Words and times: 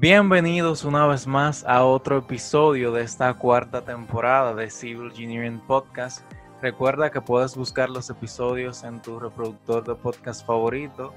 Bienvenidos 0.00 0.84
una 0.84 1.06
vez 1.06 1.26
más 1.26 1.62
a 1.64 1.84
otro 1.84 2.16
episodio 2.16 2.90
de 2.90 3.02
esta 3.02 3.34
cuarta 3.34 3.84
temporada 3.84 4.54
de 4.54 4.70
Civil 4.70 5.10
Engineering 5.10 5.60
Podcast. 5.66 6.24
Recuerda 6.62 7.10
que 7.10 7.20
puedes 7.20 7.54
buscar 7.54 7.90
los 7.90 8.08
episodios 8.08 8.82
en 8.82 9.02
tu 9.02 9.20
reproductor 9.20 9.84
de 9.84 9.94
podcast 9.94 10.46
favorito, 10.46 11.12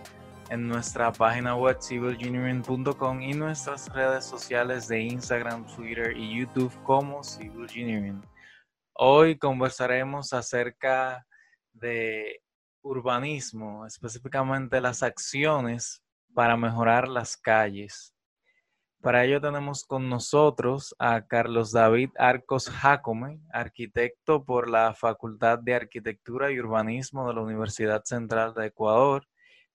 en 0.49 0.67
nuestra 0.67 1.13
página 1.13 1.55
web 1.55 1.77
civilengineering.com 1.81 3.21
y 3.21 3.33
nuestras 3.33 3.87
redes 3.87 4.25
sociales 4.25 4.89
de 4.89 4.99
Instagram, 4.99 5.65
Twitter 5.77 6.17
y 6.17 6.39
YouTube 6.39 6.73
como 6.83 7.23
Civil 7.23 7.61
Engineering. 7.61 8.21
Hoy 8.95 9.37
conversaremos 9.37 10.33
acerca 10.33 11.25
de 11.71 12.41
urbanismo, 12.81 13.85
específicamente 13.85 14.81
las 14.81 15.03
acciones 15.03 16.03
para 16.33 16.57
mejorar 16.57 17.07
las 17.07 17.37
calles. 17.37 18.12
Para 19.03 19.25
ello 19.25 19.41
tenemos 19.41 19.83
con 19.83 20.07
nosotros 20.07 20.95
a 20.97 21.27
Carlos 21.27 21.73
David 21.73 22.11
Arcos 22.17 22.69
Jacome, 22.69 23.41
arquitecto 23.51 24.45
por 24.45 24.69
la 24.69 24.93
Facultad 24.93 25.59
de 25.59 25.75
Arquitectura 25.75 26.53
y 26.53 26.59
Urbanismo 26.61 27.27
de 27.27 27.33
la 27.33 27.41
Universidad 27.41 28.05
Central 28.05 28.53
de 28.53 28.67
Ecuador, 28.67 29.27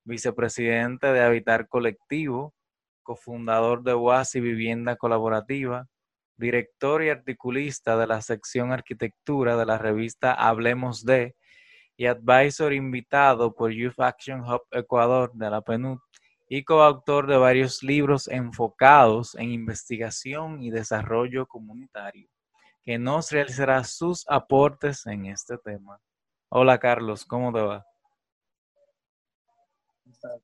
vicepresidente 0.05 1.09
de 1.09 1.21
Habitar 1.21 1.69
Colectivo, 1.69 2.55
cofundador 3.03 3.83
de 3.83 3.93
UASI 3.93 4.41
Vivienda 4.41 4.97
Colaborativa, 4.97 5.89
director 6.39 7.05
y 7.05 7.11
articulista 7.11 7.99
de 7.99 8.07
la 8.07 8.23
sección 8.23 8.73
Arquitectura 8.73 9.59
de 9.59 9.67
la 9.67 9.77
revista 9.77 10.33
Hablemos 10.33 11.05
de 11.05 11.37
y 11.99 12.07
advisor 12.07 12.73
invitado 12.73 13.55
por 13.55 13.73
Youth 13.73 14.01
Action 14.01 14.41
Hub 14.41 14.63
Ecuador 14.71 15.33
de 15.35 15.51
la 15.51 15.61
PNUD 15.61 15.99
y 16.49 16.65
coautor 16.65 17.27
de 17.27 17.37
varios 17.37 17.83
libros 17.83 18.29
enfocados 18.29 19.35
en 19.35 19.53
investigación 19.53 20.63
y 20.63 20.71
desarrollo 20.71 21.47
comunitario, 21.47 22.29
que 22.83 22.99
nos 22.99 23.31
realizará 23.31 23.85
sus 23.85 24.25
aportes 24.29 25.07
en 25.07 25.27
este 25.27 25.59
tema. 25.59 26.01
Hola 26.49 26.79
Carlos, 26.79 27.25
¿cómo 27.25 27.53
te 27.53 27.61
va? 27.61 27.85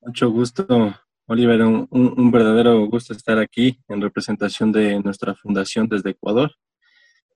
Mucho 0.03 0.31
gusto, 0.31 0.95
Oliver, 1.27 1.63
un, 1.63 2.31
verdadero 2.31 2.87
gusto 2.87 3.15
estar 3.15 3.39
aquí 3.39 3.81
en 3.89 4.03
representación 4.03 4.71
de 4.71 5.01
nuestra 5.01 5.35
fundación 5.35 5.89
desde 5.89 6.11
Ecuador. 6.11 6.53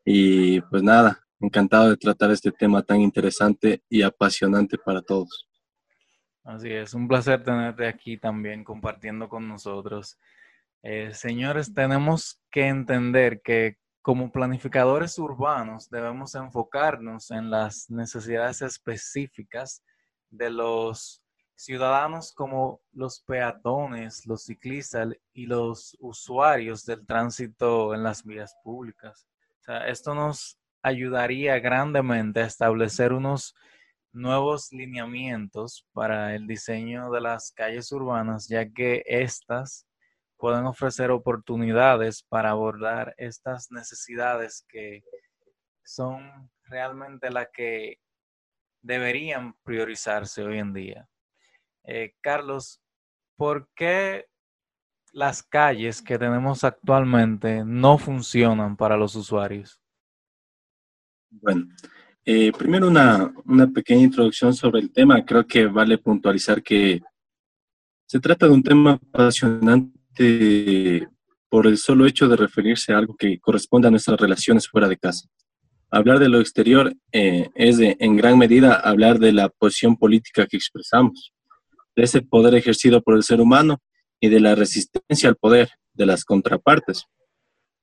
Y 0.04 0.60
pues 0.62 0.82
nada, 0.82 1.24
encantado 1.40 1.90
de 1.90 1.96
tratar 1.96 2.30
este 2.30 2.52
tema 2.52 2.82
tan 2.82 3.00
interesante 3.00 3.82
y 3.88 4.02
apasionante 4.02 4.76
para 4.76 5.00
todos. 5.00 5.47
Así 6.48 6.72
es, 6.72 6.94
un 6.94 7.06
placer 7.06 7.44
tenerte 7.44 7.86
aquí 7.86 8.16
también 8.16 8.64
compartiendo 8.64 9.28
con 9.28 9.46
nosotros. 9.46 10.18
Eh, 10.82 11.12
señores, 11.12 11.74
tenemos 11.74 12.40
que 12.50 12.68
entender 12.68 13.42
que 13.42 13.76
como 14.00 14.32
planificadores 14.32 15.18
urbanos 15.18 15.90
debemos 15.90 16.34
enfocarnos 16.34 17.30
en 17.32 17.50
las 17.50 17.90
necesidades 17.90 18.62
específicas 18.62 19.84
de 20.30 20.48
los 20.48 21.22
ciudadanos 21.54 22.32
como 22.32 22.80
los 22.92 23.20
peatones, 23.20 24.24
los 24.24 24.44
ciclistas 24.44 25.10
y 25.34 25.44
los 25.44 25.98
usuarios 26.00 26.86
del 26.86 27.04
tránsito 27.04 27.92
en 27.92 28.02
las 28.02 28.24
vías 28.24 28.56
públicas. 28.64 29.28
O 29.60 29.64
sea, 29.64 29.86
esto 29.86 30.14
nos 30.14 30.58
ayudaría 30.80 31.58
grandemente 31.58 32.40
a 32.40 32.46
establecer 32.46 33.12
unos 33.12 33.54
nuevos 34.18 34.72
lineamientos 34.72 35.86
para 35.92 36.34
el 36.34 36.46
diseño 36.46 37.10
de 37.10 37.20
las 37.20 37.52
calles 37.52 37.90
urbanas, 37.92 38.48
ya 38.48 38.68
que 38.68 39.02
éstas 39.06 39.86
pueden 40.36 40.66
ofrecer 40.66 41.10
oportunidades 41.10 42.22
para 42.22 42.50
abordar 42.50 43.14
estas 43.16 43.70
necesidades 43.70 44.64
que 44.68 45.02
son 45.84 46.50
realmente 46.64 47.30
las 47.30 47.48
que 47.52 47.98
deberían 48.82 49.54
priorizarse 49.64 50.42
hoy 50.42 50.58
en 50.58 50.72
día. 50.72 51.08
Eh, 51.84 52.14
Carlos, 52.20 52.80
¿por 53.36 53.68
qué 53.74 54.26
las 55.12 55.42
calles 55.42 56.02
que 56.02 56.18
tenemos 56.18 56.64
actualmente 56.64 57.64
no 57.64 57.98
funcionan 57.98 58.76
para 58.76 58.96
los 58.96 59.14
usuarios? 59.16 59.80
Bueno, 61.30 61.66
eh, 62.30 62.52
primero 62.52 62.88
una, 62.88 63.32
pequeña 63.72 64.02
introducción 64.02 64.52
sobre 64.52 64.80
el 64.80 64.92
tema. 64.92 65.24
Creo 65.24 65.46
que 65.46 65.64
vale 65.64 65.96
puntualizar 65.96 66.62
que 66.62 67.00
se 68.06 68.20
trata 68.20 68.46
de 68.46 68.52
un 68.52 68.62
tema 68.62 69.00
apasionante 69.14 71.08
por 71.48 71.66
el 71.66 71.78
solo 71.78 72.04
hecho 72.04 72.28
de 72.28 72.36
referirse 72.36 72.92
a 72.92 72.98
algo 72.98 73.16
que 73.16 73.38
corresponde 73.40 73.88
a 73.88 73.90
nuestras 73.90 74.20
relaciones 74.20 74.68
fuera 74.68 74.88
de 74.88 74.98
casa. 74.98 75.26
Hablar 75.90 76.18
de 76.18 76.28
lo 76.28 76.38
exterior 76.38 76.92
eh, 77.12 77.48
es 77.54 77.78
en 77.80 78.16
gran 78.16 78.36
medida 78.36 78.74
hablar 78.74 79.18
de 79.18 79.32
la 79.32 79.48
posición 79.48 79.96
política 79.96 80.46
que 80.46 80.58
expresamos, 80.58 81.32
de 81.96 82.02
ese 82.02 82.20
poder 82.20 82.54
ejercido 82.54 83.00
por 83.00 83.16
el 83.16 83.22
ser 83.22 83.40
humano 83.40 83.78
y 84.20 84.28
de 84.28 84.40
la 84.40 84.54
resistencia 84.54 85.30
al 85.30 85.36
poder 85.36 85.70
de 85.94 86.04
las 86.04 86.26
contrapartes. 86.26 87.06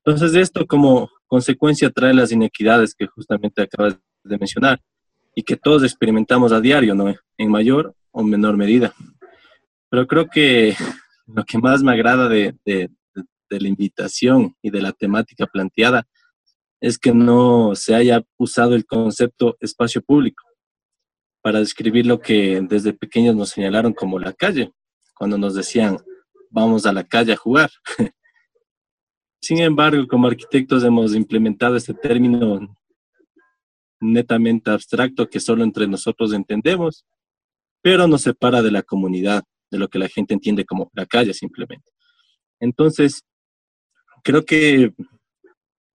Entonces, 0.04 0.34
de 0.34 0.42
esto 0.42 0.68
como 0.68 1.10
consecuencia 1.26 1.90
trae 1.90 2.14
las 2.14 2.32
inequidades 2.32 2.94
que 2.94 3.08
justamente 3.08 3.64
acabas 3.64 3.98
de 4.26 4.38
mencionar 4.38 4.82
y 5.36 5.44
que 5.44 5.58
todos 5.58 5.84
experimentamos 5.84 6.52
a 6.52 6.62
diario, 6.62 6.96
¿no? 6.96 7.14
En 7.38 7.52
mayor 7.52 7.94
o 8.12 8.24
menor 8.24 8.58
medida. 8.58 8.94
Pero 9.90 10.08
creo 10.08 10.28
que 10.28 10.76
lo 11.28 11.44
que 11.44 11.58
más 11.58 11.84
me 11.84 11.92
agrada 11.92 12.30
de, 12.30 12.56
de, 12.66 12.90
la 13.50 13.68
invitación 13.68 14.54
y 14.62 14.70
de 14.70 14.82
la 14.82 14.92
temática 14.92 15.46
planteada 15.46 16.06
es 16.82 16.98
que 16.98 17.14
no 17.14 17.74
se 17.76 17.96
haya 17.96 18.22
usado 18.38 18.76
el 18.76 18.86
concepto 18.86 19.56
espacio 19.62 20.02
público 20.02 20.44
para 21.42 21.60
describir 21.60 22.06
lo 22.06 22.20
que 22.20 22.60
desde 22.68 22.92
pequeños 22.92 23.36
nos 23.36 23.50
señalaron 23.50 23.94
como 23.94 24.20
la 24.20 24.34
calle, 24.34 24.74
cuando 25.14 25.38
nos 25.38 25.56
decían, 25.56 25.98
vamos 26.50 26.86
a 26.86 26.92
la 26.92 27.04
calle 27.04 27.34
a 27.34 27.38
jugar. 27.38 27.70
Sin 29.42 29.60
embargo, 29.60 30.06
como 30.08 30.28
arquitectos 30.28 30.84
hemos 30.84 31.16
implementado 31.16 31.76
este 31.76 31.94
término 31.94 32.76
netamente 34.00 34.72
abstracto 34.72 35.30
que 35.30 35.40
solo 35.40 35.64
entre 35.64 35.88
nosotros 35.88 36.34
entendemos, 36.34 37.06
pero 37.82 38.08
nos 38.08 38.24
separa 38.24 38.62
de 38.62 38.72
la 38.72 38.84
comunidad, 38.84 39.44
de 39.72 39.78
lo 39.78 39.90
que 39.90 40.00
la 40.00 40.08
gente 40.08 40.34
entiende 40.34 40.66
como 40.66 40.90
la 40.94 41.06
calle 41.06 41.34
simplemente. 41.34 41.92
Entonces, 42.60 43.24
creo 44.24 44.46
que 44.46 44.94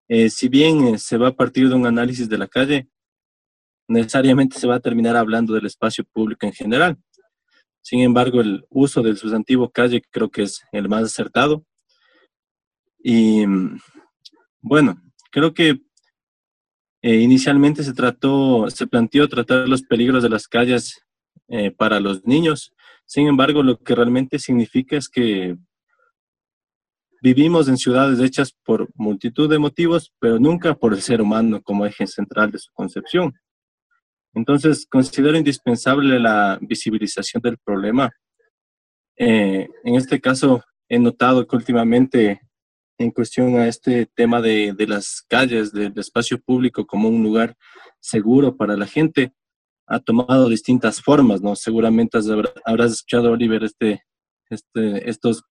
eh, 0.09 0.28
si 0.31 0.49
bien 0.49 0.89
eh, 0.89 0.99
se 0.99 1.16
va 1.16 1.28
a 1.28 1.37
partir 1.37 1.69
de 1.69 1.75
un 1.75 1.87
análisis 1.87 2.28
de 2.28 2.39
la 2.39 2.49
calle, 2.49 2.89
necesariamente 3.89 4.59
se 4.59 4.66
va 4.66 4.77
a 4.77 4.81
terminar 4.81 5.16
hablando 5.16 5.55
del 5.55 5.66
espacio 5.66 6.05
público 6.05 6.47
en 6.47 6.53
general. 6.53 6.99
Sin 7.83 8.00
embargo, 8.00 8.41
el 8.41 8.65
uso 8.71 9.03
del 9.03 9.16
sustantivo 9.16 9.71
calle 9.71 10.03
creo 10.10 10.31
que 10.31 10.43
es 10.43 10.62
el 10.72 10.89
más 10.89 11.05
acertado. 11.05 11.65
Y 13.03 13.44
bueno, 14.60 15.00
creo 15.31 15.55
que 15.55 15.81
eh, 17.03 17.16
inicialmente 17.16 17.83
se 17.83 17.94
trató, 17.94 18.69
se 18.71 18.87
planteó 18.87 19.28
tratar 19.28 19.69
los 19.69 19.83
peligros 19.83 20.22
de 20.22 20.28
las 20.28 20.47
calles 20.47 21.03
eh, 21.49 21.71
para 21.71 21.99
los 21.99 22.25
niños. 22.27 22.75
Sin 23.06 23.27
embargo, 23.27 23.62
lo 23.62 23.78
que 23.78 23.94
realmente 23.94 24.38
significa 24.38 24.97
es 24.97 25.09
que 25.09 25.56
vivimos 27.22 27.69
en 27.69 27.77
ciudades 27.77 28.21
hechas 28.21 28.53
por 28.65 28.89
multitud 28.94 29.49
de 29.49 29.59
motivos, 29.59 30.12
pero 30.19 30.39
nunca 30.39 30.75
por 30.75 30.93
el 30.93 31.00
ser 31.00 31.21
humano 31.21 31.62
como 31.62 31.87
eje 31.87 32.06
central 32.06 32.50
de 32.50 32.59
su 32.59 32.71
concepción. 32.72 33.34
Entonces, 34.34 34.87
considero 34.89 35.37
indispensable 35.37 36.21
la 36.21 36.59
visibilización 36.60 37.43
del 37.43 37.59
problema. 37.59 38.10
Eh, 39.16 39.69
en 39.84 39.95
este 39.97 40.21
caso, 40.21 40.63
he 40.89 40.98
notado 40.98 41.47
que 41.47 41.57
últimamente 41.57 42.41
en 43.01 43.11
cuestión 43.11 43.57
a 43.57 43.67
este 43.67 44.05
tema 44.05 44.43
de, 44.43 44.75
de 44.75 44.87
las 44.87 45.25
calles, 45.27 45.73
del 45.73 45.95
espacio 45.97 46.39
público 46.39 46.87
como 46.87 47.09
un 47.09 47.23
lugar 47.23 47.57
seguro 47.99 48.59
para 48.59 48.77
la 48.77 48.87
gente, 48.87 49.33
ha 49.87 50.01
tomado 50.01 50.51
distintas 50.51 51.01
formas, 51.01 51.41
¿no? 51.41 51.57
Seguramente 51.57 52.19
habrás 52.67 52.93
escuchado, 52.93 53.33
Oliver, 53.33 53.65
este, 53.65 54.05
este, 54.51 55.09
estos 55.09 55.43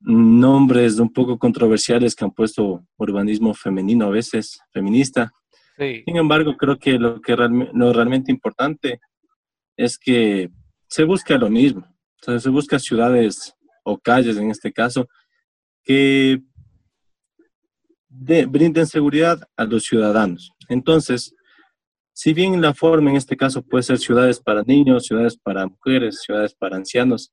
nombres 0.00 0.98
un 0.98 1.12
poco 1.12 1.38
controversiales 1.38 2.14
que 2.14 2.24
han 2.24 2.32
puesto 2.32 2.86
urbanismo 2.96 3.52
femenino 3.52 4.06
a 4.06 4.10
veces, 4.10 4.58
feminista. 4.72 5.30
Sin 5.76 6.16
embargo, 6.16 6.56
creo 6.56 6.78
que 6.78 6.98
lo 6.98 7.20
que 7.20 7.36
lo 7.36 7.92
realmente 7.92 8.32
importante 8.32 8.98
es 9.76 9.98
que 9.98 10.50
se 10.88 11.04
busca 11.04 11.36
lo 11.36 11.50
mismo. 11.50 11.82
O 11.82 12.24
sea, 12.24 12.40
se 12.40 12.48
busca 12.48 12.78
ciudades 12.78 13.54
o 13.84 13.98
calles 13.98 14.38
en 14.38 14.50
este 14.50 14.72
caso 14.72 15.06
que 15.84 16.42
brinden 18.48 18.86
seguridad 18.86 19.40
a 19.56 19.64
los 19.64 19.84
ciudadanos. 19.84 20.52
Entonces, 20.68 21.34
si 22.12 22.32
bien 22.32 22.60
la 22.60 22.72
forma 22.74 23.10
en 23.10 23.16
este 23.16 23.36
caso 23.36 23.62
puede 23.62 23.82
ser 23.82 23.98
ciudades 23.98 24.40
para 24.40 24.62
niños, 24.62 25.06
ciudades 25.06 25.36
para 25.36 25.66
mujeres, 25.66 26.22
ciudades 26.22 26.54
para 26.54 26.76
ancianos, 26.76 27.32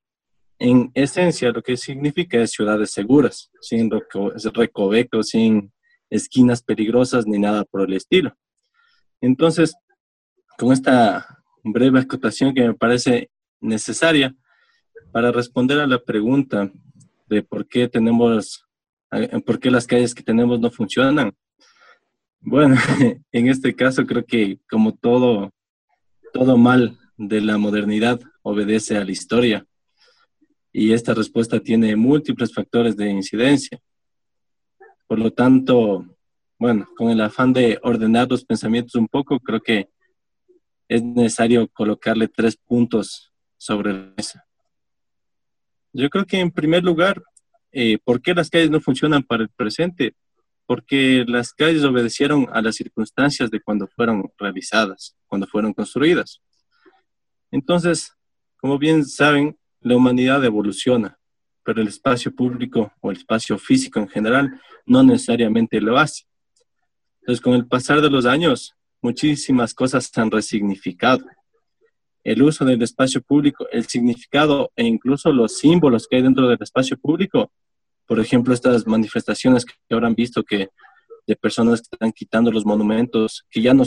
en 0.58 0.92
esencia 0.94 1.52
lo 1.52 1.62
que 1.62 1.78
significa 1.78 2.40
es 2.40 2.52
ciudades 2.52 2.92
seguras, 2.92 3.52
sin 3.62 3.90
recovecos, 4.54 5.30
sin 5.30 5.72
esquinas 6.10 6.62
peligrosas 6.62 7.26
ni 7.26 7.40
nada 7.40 7.64
por 7.64 7.82
el 7.82 7.94
estilo. 7.94 8.36
Entonces, 9.22 9.76
con 10.58 10.74
esta 10.74 11.44
breve 11.64 12.00
acotación 12.00 12.54
que 12.54 12.68
me 12.68 12.74
parece 12.74 13.30
necesaria 13.60 14.36
para 15.12 15.32
responder 15.32 15.80
a 15.80 15.88
la 15.88 16.04
pregunta 16.04 16.72
de 17.32 17.44
por 17.44 17.66
qué 17.68 17.88
tenemos, 17.88 18.66
por 19.46 19.60
qué 19.60 19.72
las 19.72 19.88
calles 19.88 20.14
que 20.14 20.22
tenemos 20.22 20.60
no 20.60 20.70
funcionan. 20.70 21.34
Bueno, 22.42 22.76
en 23.32 23.48
este 23.48 23.74
caso 23.74 24.06
creo 24.06 24.26
que 24.26 24.60
como 24.70 24.94
todo, 24.94 25.52
todo 26.34 26.58
mal 26.58 27.00
de 27.18 27.40
la 27.40 27.58
modernidad 27.58 28.20
obedece 28.42 28.98
a 28.98 29.06
la 29.06 29.12
historia 29.12 29.66
y 30.74 30.92
esta 30.92 31.14
respuesta 31.14 31.60
tiene 31.60 31.96
múltiples 31.96 32.54
factores 32.54 32.98
de 32.98 33.10
incidencia. 33.10 33.80
Por 35.08 35.20
lo 35.20 35.32
tanto, 35.32 36.06
bueno, 36.60 36.88
con 36.98 37.10
el 37.10 37.22
afán 37.22 37.54
de 37.54 37.80
ordenar 37.84 38.30
los 38.30 38.44
pensamientos 38.44 38.96
un 38.96 39.08
poco, 39.08 39.40
creo 39.40 39.62
que 39.62 39.90
es 40.90 41.02
necesario 41.02 41.70
colocarle 41.70 42.28
tres 42.28 42.58
puntos 42.58 43.32
sobre 43.58 43.94
la 43.94 44.14
mesa. 44.18 44.46
Yo 45.94 46.10
creo 46.10 46.26
que 46.26 46.40
en 46.40 46.52
primer 46.52 46.84
lugar, 46.84 47.22
eh, 47.72 47.98
¿por 48.04 48.22
qué 48.22 48.34
las 48.34 48.50
calles 48.50 48.70
no 48.70 48.80
funcionan 48.80 49.24
para 49.24 49.44
el 49.44 49.50
presente? 49.50 50.16
Porque 50.66 51.26
las 51.28 51.54
calles 51.54 51.84
obedecieron 51.84 52.48
a 52.54 52.62
las 52.62 52.76
circunstancias 52.76 53.52
de 53.52 53.60
cuando 53.62 53.88
fueron 53.88 54.32
realizadas, 54.38 55.16
cuando 55.28 55.48
fueron 55.48 55.74
construidas. 55.74 56.42
Entonces, 57.52 58.14
como 58.58 58.78
bien 58.78 59.06
saben, 59.06 59.58
la 59.82 59.98
humanidad 59.98 60.44
evoluciona, 60.46 61.18
pero 61.64 61.82
el 61.82 61.88
espacio 61.88 62.34
público 62.34 62.94
o 63.02 63.12
el 63.12 63.18
espacio 63.18 63.58
físico 63.58 64.00
en 64.00 64.08
general 64.08 64.62
no 64.86 65.04
necesariamente 65.04 65.82
lo 65.82 65.98
hace. 65.98 66.24
Entonces, 67.22 67.42
con 67.42 67.54
el 67.54 67.68
pasar 67.68 68.02
de 68.02 68.10
los 68.10 68.26
años, 68.26 68.76
muchísimas 69.02 69.74
cosas 69.74 70.06
se 70.06 70.22
han 70.22 70.32
resignificado. 70.32 71.26
El 72.24 72.44
uso 72.44 72.66
del 72.66 72.82
espacio 72.82 73.22
público, 73.22 73.68
el 73.72 73.88
significado 73.88 74.72
e 74.76 74.86
incluso 74.86 75.32
los 75.32 75.58
símbolos 75.58 76.08
que 76.08 76.18
hay 76.18 76.22
dentro 76.22 76.48
del 76.48 76.58
espacio 76.62 76.98
público. 76.98 77.52
Por 78.06 78.20
ejemplo, 78.20 78.54
estas 78.54 78.86
manifestaciones 78.86 79.66
que 79.66 79.74
habrán 79.90 80.16
visto 80.16 80.44
que 80.44 80.70
de 81.26 81.36
personas 81.36 81.82
que 81.82 81.90
están 81.94 82.12
quitando 82.12 82.52
los 82.52 82.66
monumentos 82.66 83.46
que 83.50 83.62
ya 83.62 83.74
no 83.74 83.86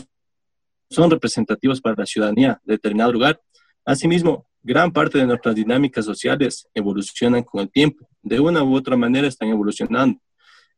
son 0.90 1.10
representativos 1.10 1.80
para 1.80 1.96
la 1.98 2.06
ciudadanía 2.06 2.60
de 2.64 2.74
determinado 2.74 3.12
lugar. 3.12 3.40
Asimismo, 3.84 4.46
gran 4.62 4.92
parte 4.92 5.18
de 5.18 5.26
nuestras 5.26 5.54
dinámicas 5.54 6.04
sociales 6.04 6.68
evolucionan 6.74 7.42
con 7.42 7.60
el 7.60 7.70
tiempo. 7.70 8.08
De 8.22 8.40
una 8.40 8.62
u 8.62 8.74
otra 8.74 8.96
manera 8.96 9.26
están 9.26 9.48
evolucionando. 9.48 10.20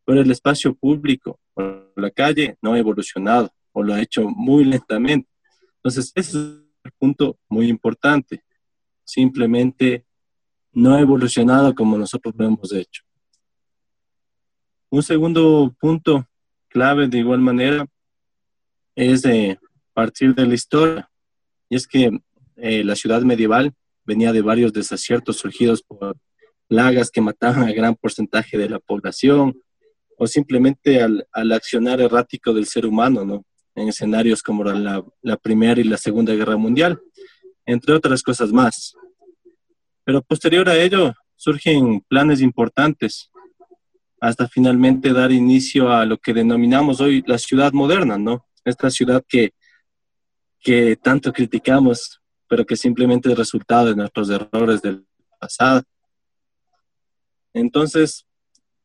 Pero 0.04 0.20
el 0.20 0.30
espacio 0.30 0.74
público 0.74 1.38
o 1.54 1.92
la 1.96 2.10
calle 2.10 2.56
no 2.62 2.72
ha 2.72 2.78
evolucionado 2.78 3.50
o 3.72 3.82
lo 3.82 3.94
ha 3.94 4.00
hecho 4.00 4.28
muy 4.28 4.64
lentamente. 4.64 5.28
Entonces, 5.76 6.12
ese 6.14 6.30
es 6.30 6.34
un 6.34 6.65
punto 6.92 7.38
muy 7.48 7.68
importante. 7.68 8.42
Simplemente 9.04 10.04
no 10.72 10.94
ha 10.94 11.00
evolucionado 11.00 11.74
como 11.74 11.96
nosotros 11.96 12.34
lo 12.36 12.46
hemos 12.46 12.72
hecho. 12.72 13.02
Un 14.90 15.02
segundo 15.02 15.74
punto 15.80 16.26
clave 16.68 17.08
de 17.08 17.18
igual 17.18 17.40
manera 17.40 17.86
es 18.94 19.24
partir 19.92 20.34
de 20.34 20.46
la 20.46 20.54
historia. 20.54 21.10
Y 21.68 21.76
es 21.76 21.86
que 21.86 22.20
eh, 22.56 22.84
la 22.84 22.94
ciudad 22.94 23.22
medieval 23.22 23.72
venía 24.04 24.32
de 24.32 24.42
varios 24.42 24.72
desaciertos 24.72 25.38
surgidos 25.38 25.82
por 25.82 26.16
plagas 26.68 27.10
que 27.10 27.20
mataban 27.20 27.68
a 27.68 27.72
gran 27.72 27.94
porcentaje 27.94 28.58
de 28.58 28.68
la 28.68 28.78
población 28.78 29.60
o 30.18 30.26
simplemente 30.26 31.02
al, 31.02 31.26
al 31.32 31.52
accionar 31.52 32.00
errático 32.00 32.52
del 32.52 32.66
ser 32.66 32.86
humano, 32.86 33.24
¿no? 33.24 33.44
En 33.76 33.88
escenarios 33.88 34.42
como 34.42 34.64
la, 34.64 35.36
Primera 35.40 35.80
y 35.80 35.84
la 35.84 35.96
Segunda 35.96 36.34
Guerra 36.34 36.56
Mundial, 36.56 37.00
entre 37.64 37.94
otras 37.94 38.22
cosas 38.22 38.50
más. 38.50 38.94
Pero 40.02 40.22
posterior 40.22 40.68
a 40.68 40.76
ello 40.76 41.14
surgen 41.36 42.00
planes 42.08 42.40
importantes 42.40 43.30
hasta 44.20 44.48
finalmente 44.48 45.12
dar 45.12 45.30
inicio 45.30 45.92
a 45.92 46.04
lo 46.04 46.16
que 46.16 46.32
denominamos 46.32 47.00
hoy 47.00 47.22
la 47.26 47.38
ciudad 47.38 47.72
moderna, 47.72 48.18
¿no? 48.18 48.46
Esta 48.64 48.90
ciudad 48.90 49.22
que, 49.28 49.52
que 50.58 50.96
tanto 50.96 51.32
criticamos 51.32 52.20
pero 52.48 52.64
que 52.64 52.76
simplemente 52.76 53.30
es 53.30 53.38
resultado 53.38 53.86
de 53.86 53.96
nuestros 53.96 54.30
errores 54.30 54.82
del 54.82 55.06
pasado. 55.38 55.82
Entonces, 57.52 58.26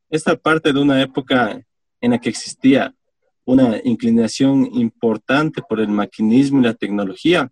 esta 0.09 0.35
parte 0.35 0.73
de 0.73 0.79
una 0.79 1.01
época 1.01 1.61
en 1.99 2.11
la 2.11 2.19
que 2.19 2.29
existía 2.29 2.93
una 3.51 3.81
inclinación 3.83 4.69
importante 4.73 5.61
por 5.61 5.81
el 5.81 5.89
maquinismo 5.89 6.59
y 6.59 6.63
la 6.63 6.73
tecnología, 6.73 7.51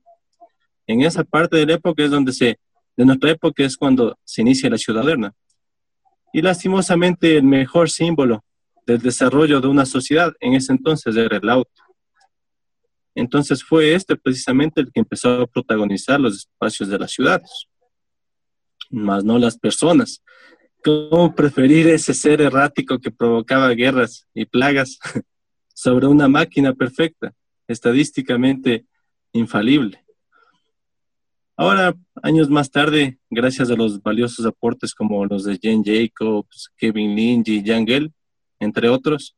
en 0.87 1.01
esa 1.01 1.25
parte 1.25 1.57
de 1.57 1.65
la 1.65 1.73
época 1.73 2.03
es 2.03 2.09
donde 2.09 2.31
se, 2.31 2.57
de 2.95 3.05
nuestra 3.05 3.31
época 3.31 3.63
es 3.63 3.75
cuando 3.75 4.17
se 4.23 4.41
inicia 4.41 4.69
la 4.69 4.77
ciudad 4.77 5.01
moderna. 5.03 5.33
Y 6.31 6.41
lastimosamente 6.41 7.35
el 7.35 7.43
mejor 7.43 7.89
símbolo 7.89 8.45
del 8.85 9.01
desarrollo 9.01 9.59
de 9.59 9.67
una 9.67 9.85
sociedad 9.85 10.31
en 10.39 10.53
ese 10.53 10.71
entonces 10.71 11.15
era 11.17 11.35
el 11.35 11.49
auto. 11.49 11.83
Entonces 13.13 13.61
fue 13.61 13.93
este 13.93 14.15
precisamente 14.15 14.79
el 14.79 14.91
que 14.93 15.01
empezó 15.01 15.41
a 15.41 15.47
protagonizar 15.47 16.19
los 16.19 16.37
espacios 16.37 16.87
de 16.87 16.97
las 16.97 17.11
ciudades, 17.11 17.67
más 18.89 19.25
no 19.25 19.37
las 19.37 19.57
personas. 19.57 20.23
¿Cómo 20.81 21.35
preferir 21.35 21.89
ese 21.89 22.13
ser 22.13 22.39
errático 22.39 22.99
que 22.99 23.11
provocaba 23.11 23.67
guerras 23.71 24.25
y 24.33 24.45
plagas 24.45 24.97
sobre 25.81 26.07
una 26.07 26.27
máquina 26.27 26.73
perfecta, 26.73 27.33
estadísticamente 27.65 28.85
infalible? 29.31 30.03
Ahora, 31.55 31.95
años 32.21 32.49
más 32.49 32.69
tarde, 32.69 33.17
gracias 33.29 33.71
a 33.71 33.75
los 33.75 34.01
valiosos 34.01 34.45
aportes 34.45 34.93
como 34.93 35.25
los 35.25 35.45
de 35.45 35.57
Jane 35.61 35.83
Jacobs, 35.85 36.69
Kevin 36.75 37.15
Lynch 37.15 37.47
y 37.47 37.63
Jan 37.65 37.87
Gell, 37.87 38.11
entre 38.59 38.89
otros, 38.89 39.37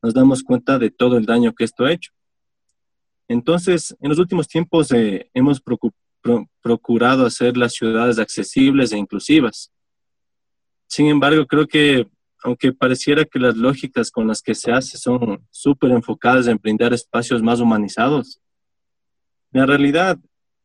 nos 0.00 0.14
damos 0.14 0.42
cuenta 0.42 0.78
de 0.78 0.90
todo 0.90 1.18
el 1.18 1.26
daño 1.26 1.54
que 1.54 1.64
esto 1.64 1.84
ha 1.84 1.92
hecho. 1.92 2.12
Entonces, 3.28 3.94
en 4.00 4.08
los 4.08 4.18
últimos 4.18 4.48
tiempos 4.48 4.90
eh, 4.92 5.28
hemos 5.34 5.62
procurado 6.62 7.26
hacer 7.26 7.58
las 7.58 7.74
ciudades 7.74 8.18
accesibles 8.18 8.90
e 8.92 8.96
inclusivas. 8.96 9.70
Sin 10.86 11.08
embargo, 11.08 11.46
creo 11.46 11.66
que 11.66 12.08
aunque 12.42 12.72
pareciera 12.72 13.24
que 13.24 13.38
las 13.38 13.56
lógicas 13.56 14.10
con 14.10 14.28
las 14.28 14.42
que 14.42 14.54
se 14.54 14.72
hace 14.72 14.96
son 14.96 15.46
súper 15.50 15.90
enfocadas 15.90 16.46
en 16.46 16.58
brindar 16.58 16.92
espacios 16.92 17.42
más 17.42 17.60
humanizados, 17.60 18.40
la 19.50 19.66
realidad, 19.66 20.18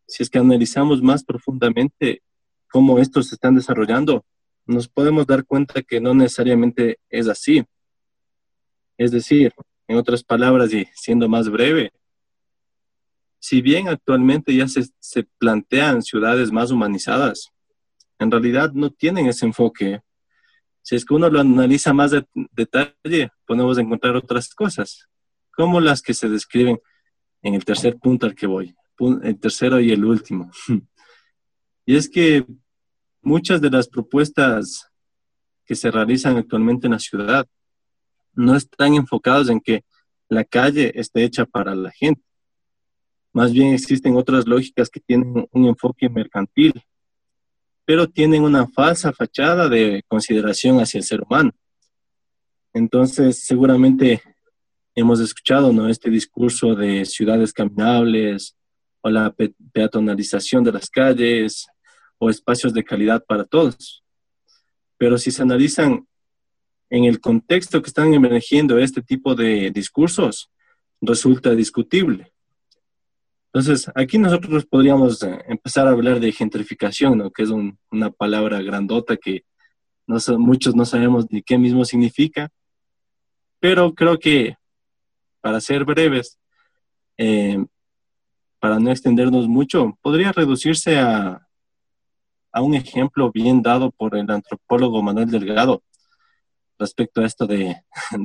si 0.07 0.23
es 0.23 0.29
que 0.29 0.39
analizamos 0.39 1.01
más 1.01 1.23
profundamente 1.23 2.21
cómo 2.69 2.99
estos 2.99 3.27
se 3.27 3.35
están 3.35 3.55
desarrollando, 3.55 4.25
nos 4.65 4.87
podemos 4.87 5.25
dar 5.25 5.45
cuenta 5.45 5.81
que 5.81 5.99
no 5.99 6.13
necesariamente 6.13 6.99
es 7.09 7.27
así. 7.27 7.63
Es 8.97 9.11
decir, 9.11 9.53
en 9.87 9.97
otras 9.97 10.23
palabras 10.23 10.73
y 10.73 10.87
siendo 10.93 11.27
más 11.27 11.49
breve, 11.49 11.91
si 13.39 13.61
bien 13.61 13.89
actualmente 13.89 14.55
ya 14.55 14.67
se, 14.67 15.23
plantean 15.37 16.01
ciudades 16.01 16.51
más 16.51 16.71
humanizadas, 16.71 17.51
en 18.17 18.31
realidad 18.31 18.71
no 18.73 18.89
tienen 18.89 19.27
ese 19.27 19.45
enfoque. 19.45 20.01
Si 20.83 20.95
es 20.95 21.05
que 21.05 21.13
uno 21.13 21.29
lo 21.29 21.39
analiza 21.39 21.93
más 21.93 22.11
de 22.11 22.25
detalle, 22.51 23.31
podemos 23.47 23.77
encontrar 23.77 24.15
otras 24.15 24.53
cosas, 24.53 25.07
como 25.51 25.79
las 25.79 26.01
que 26.01 26.13
se 26.13 26.29
describen 26.29 26.77
en 27.41 27.53
el 27.55 27.63
tercer 27.63 27.97
punto 27.97 28.25
al 28.25 28.35
que 28.35 28.47
voy, 28.47 28.75
el 29.23 29.39
tercero 29.39 29.79
y 29.79 29.91
el 29.91 30.05
último. 30.05 30.51
Y 31.85 31.97
es 31.97 32.09
que 32.09 32.45
muchas 33.21 33.59
de 33.59 33.69
las 33.69 33.89
propuestas 33.89 34.89
que 35.65 35.75
se 35.75 35.91
realizan 35.91 36.37
actualmente 36.37 36.87
en 36.87 36.93
la 36.93 36.99
ciudad 36.99 37.45
no 38.33 38.55
están 38.55 38.93
enfocadas 38.93 39.49
en 39.49 39.59
que 39.59 39.83
la 40.29 40.45
calle 40.45 40.93
esté 40.95 41.25
hecha 41.25 41.45
para 41.45 41.75
la 41.75 41.91
gente, 41.91 42.23
más 43.33 43.51
bien 43.51 43.73
existen 43.73 44.15
otras 44.15 44.47
lógicas 44.47 44.89
que 44.89 45.01
tienen 45.01 45.45
un 45.51 45.65
enfoque 45.65 46.07
mercantil, 46.07 46.73
pero 47.85 48.07
tienen 48.07 48.43
una 48.43 48.67
falsa 48.67 49.11
fachada 49.11 49.67
de 49.69 50.03
consideración 50.07 50.79
hacia 50.79 50.99
el 50.99 51.03
ser 51.03 51.21
humano. 51.21 51.51
Entonces, 52.73 53.43
seguramente 53.43 54.21
hemos 54.95 55.19
escuchado 55.19 55.73
¿no? 55.73 55.89
este 55.89 56.09
discurso 56.09 56.75
de 56.75 57.05
ciudades 57.05 57.53
caminables 57.53 58.55
o 59.01 59.09
la 59.09 59.35
peatonalización 59.73 60.63
de 60.63 60.71
las 60.71 60.89
calles 60.89 61.67
o 62.17 62.29
espacios 62.29 62.73
de 62.73 62.83
calidad 62.83 63.23
para 63.25 63.43
todos. 63.43 64.03
Pero 64.97 65.17
si 65.17 65.31
se 65.31 65.41
analizan 65.41 66.07
en 66.89 67.05
el 67.05 67.19
contexto 67.19 67.81
que 67.81 67.87
están 67.87 68.13
emergiendo 68.13 68.77
este 68.77 69.01
tipo 69.01 69.35
de 69.35 69.71
discursos, 69.71 70.49
resulta 71.01 71.51
discutible. 71.51 72.32
Entonces, 73.53 73.91
aquí 73.93 74.17
nosotros 74.17 74.65
podríamos 74.65 75.21
eh, 75.21 75.39
empezar 75.47 75.87
a 75.87 75.91
hablar 75.91 76.19
de 76.19 76.31
gentrificación, 76.31 77.31
que 77.35 77.43
es 77.43 77.51
una 77.51 78.09
palabra 78.09 78.59
grandota 78.63 79.15
que 79.15 79.43
muchos 80.07 80.75
no 80.75 80.85
sabemos 80.85 81.27
ni 81.29 81.43
qué 81.43 81.59
mismo 81.59 81.85
significa, 81.85 82.49
pero 83.59 83.93
creo 83.93 84.17
que 84.17 84.57
para 85.39 85.61
ser 85.61 85.85
breves, 85.85 86.39
eh, 87.17 87.63
para 88.59 88.79
no 88.79 88.89
extendernos 88.89 89.47
mucho, 89.47 89.99
podría 90.01 90.31
reducirse 90.31 90.97
a, 90.97 91.47
a 92.51 92.61
un 92.61 92.73
ejemplo 92.73 93.31
bien 93.31 93.61
dado 93.61 93.91
por 93.91 94.17
el 94.17 94.29
antropólogo 94.31 95.03
Manuel 95.03 95.29
Delgado 95.29 95.83
respecto 96.79 97.21
a 97.21 97.25
esto 97.25 97.45
de, 97.45 97.83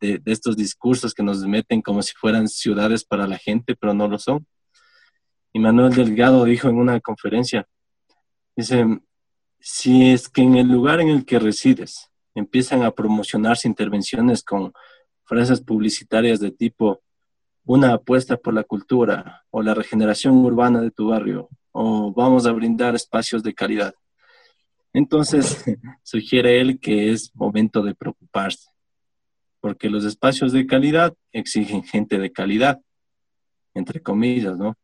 de, 0.00 0.22
estos 0.26 0.56
discursos 0.56 1.12
que 1.12 1.24
nos 1.24 1.44
meten 1.44 1.82
como 1.82 2.02
si 2.02 2.12
fueran 2.14 2.46
ciudades 2.46 3.04
para 3.04 3.26
la 3.26 3.36
gente, 3.36 3.74
pero 3.74 3.92
no 3.92 4.06
lo 4.06 4.18
son. 4.18 4.46
Y 5.56 5.58
Manuel 5.58 5.94
Delgado 5.94 6.44
dijo 6.44 6.68
en 6.68 6.76
una 6.76 7.00
conferencia, 7.00 7.66
dice, 8.54 8.84
si 9.58 10.12
es 10.12 10.28
que 10.28 10.42
en 10.42 10.56
el 10.56 10.68
lugar 10.68 11.00
en 11.00 11.08
el 11.08 11.24
que 11.24 11.38
resides 11.38 12.10
empiezan 12.34 12.82
a 12.82 12.90
promocionarse 12.90 13.66
intervenciones 13.66 14.42
con 14.42 14.74
frases 15.24 15.62
publicitarias 15.62 16.40
de 16.40 16.50
tipo 16.50 17.00
una 17.64 17.94
apuesta 17.94 18.36
por 18.36 18.52
la 18.52 18.64
cultura 18.64 19.46
o 19.48 19.62
la 19.62 19.72
regeneración 19.72 20.34
urbana 20.44 20.82
de 20.82 20.90
tu 20.90 21.08
barrio 21.08 21.48
o 21.72 22.12
vamos 22.12 22.44
a 22.44 22.52
brindar 22.52 22.94
espacios 22.94 23.42
de 23.42 23.54
calidad. 23.54 23.94
Entonces, 24.92 25.64
sugiere 26.02 26.60
él 26.60 26.78
que 26.78 27.12
es 27.12 27.34
momento 27.34 27.82
de 27.82 27.94
preocuparse, 27.94 28.68
porque 29.60 29.88
los 29.88 30.04
espacios 30.04 30.52
de 30.52 30.66
calidad 30.66 31.14
exigen 31.32 31.82
gente 31.82 32.18
de 32.18 32.30
calidad, 32.30 32.78
entre 33.72 34.02
comillas, 34.02 34.58
¿no? 34.58 34.76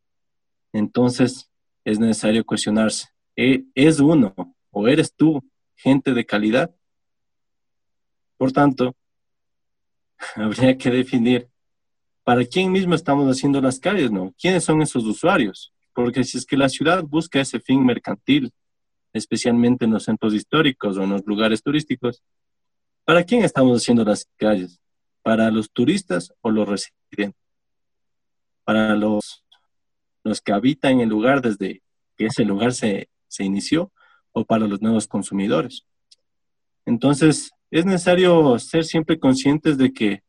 Entonces, 0.72 1.50
es 1.84 1.98
necesario 1.98 2.44
cuestionarse, 2.44 3.08
¿e-, 3.36 3.64
¿es 3.74 4.00
uno 4.00 4.34
o 4.70 4.88
eres 4.88 5.14
tú 5.14 5.42
gente 5.76 6.14
de 6.14 6.24
calidad? 6.24 6.74
Por 8.36 8.52
tanto, 8.52 8.94
habría 10.36 10.76
que 10.76 10.90
definir 10.90 11.48
para 12.24 12.44
quién 12.44 12.70
mismo 12.70 12.94
estamos 12.94 13.28
haciendo 13.28 13.60
las 13.60 13.78
calles, 13.80 14.10
¿no? 14.10 14.32
¿Quiénes 14.40 14.64
son 14.64 14.80
esos 14.82 15.04
usuarios? 15.04 15.72
Porque 15.92 16.24
si 16.24 16.38
es 16.38 16.46
que 16.46 16.56
la 16.56 16.68
ciudad 16.68 17.02
busca 17.02 17.40
ese 17.40 17.60
fin 17.60 17.84
mercantil, 17.84 18.52
especialmente 19.12 19.84
en 19.84 19.90
los 19.90 20.04
centros 20.04 20.32
históricos 20.32 20.96
o 20.96 21.02
en 21.02 21.10
los 21.10 21.22
lugares 21.26 21.62
turísticos, 21.62 22.22
¿para 23.04 23.24
quién 23.24 23.44
estamos 23.44 23.82
haciendo 23.82 24.04
las 24.04 24.26
calles? 24.36 24.80
¿Para 25.22 25.50
los 25.50 25.70
turistas 25.70 26.32
o 26.40 26.50
los 26.50 26.68
residentes? 26.68 27.40
¿Para 28.64 28.94
los, 28.94 29.44
los 30.24 30.40
que 30.40 30.52
habitan 30.52 31.00
el 31.00 31.08
lugar 31.08 31.42
desde 31.42 31.82
que 32.16 32.26
ese 32.26 32.44
lugar 32.44 32.72
se, 32.72 33.08
se 33.28 33.44
inició 33.44 33.92
o 34.32 34.44
para 34.44 34.66
los 34.66 34.80
nuevos 34.80 35.06
consumidores? 35.06 35.84
Entonces, 36.84 37.52
es 37.70 37.86
necesario 37.86 38.58
ser 38.58 38.84
siempre 38.84 39.18
conscientes 39.18 39.78
de 39.78 39.92
que 39.92 40.22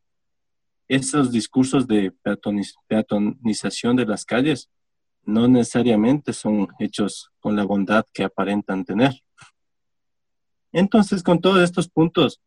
esos 0.87 1.31
discursos 1.31 1.87
de 1.87 2.13
peatonización 2.87 3.95
de 3.95 4.05
las 4.05 4.25
calles 4.25 4.69
no 5.23 5.47
necesariamente 5.47 6.33
son 6.33 6.67
hechos 6.79 7.31
con 7.39 7.55
la 7.55 7.63
bondad 7.63 8.05
que 8.13 8.23
aparentan 8.23 8.85
tener. 8.85 9.23
Entonces, 10.71 11.23
con 11.23 11.39
todos 11.39 11.61
estos 11.61 11.87
puntos, 11.87 12.41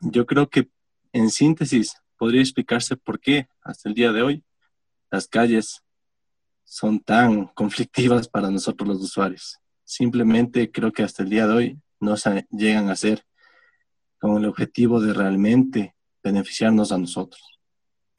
yo 0.00 0.26
creo 0.26 0.48
que 0.48 0.68
en 1.12 1.30
síntesis 1.30 1.96
podría 2.16 2.40
explicarse 2.40 2.96
por 2.96 3.20
qué 3.20 3.48
hasta 3.62 3.88
el 3.88 3.94
día 3.94 4.12
de 4.12 4.22
hoy 4.22 4.44
las 5.10 5.26
calles 5.26 5.82
son 6.66 7.00
tan 7.00 7.46
conflictivas 7.54 8.28
para 8.28 8.50
nosotros 8.50 8.88
los 8.88 9.00
usuarios. 9.00 9.58
Simplemente 9.84 10.70
creo 10.70 10.92
que 10.92 11.04
hasta 11.04 11.22
el 11.22 11.30
día 11.30 11.46
de 11.46 11.54
hoy 11.54 11.80
no 12.00 12.16
se 12.16 12.46
llegan 12.50 12.90
a 12.90 12.96
ser 12.96 13.24
con 14.18 14.36
el 14.36 14.46
objetivo 14.46 15.00
de 15.00 15.14
realmente 15.14 15.94
beneficiarnos 16.22 16.90
a 16.90 16.98
nosotros. 16.98 17.40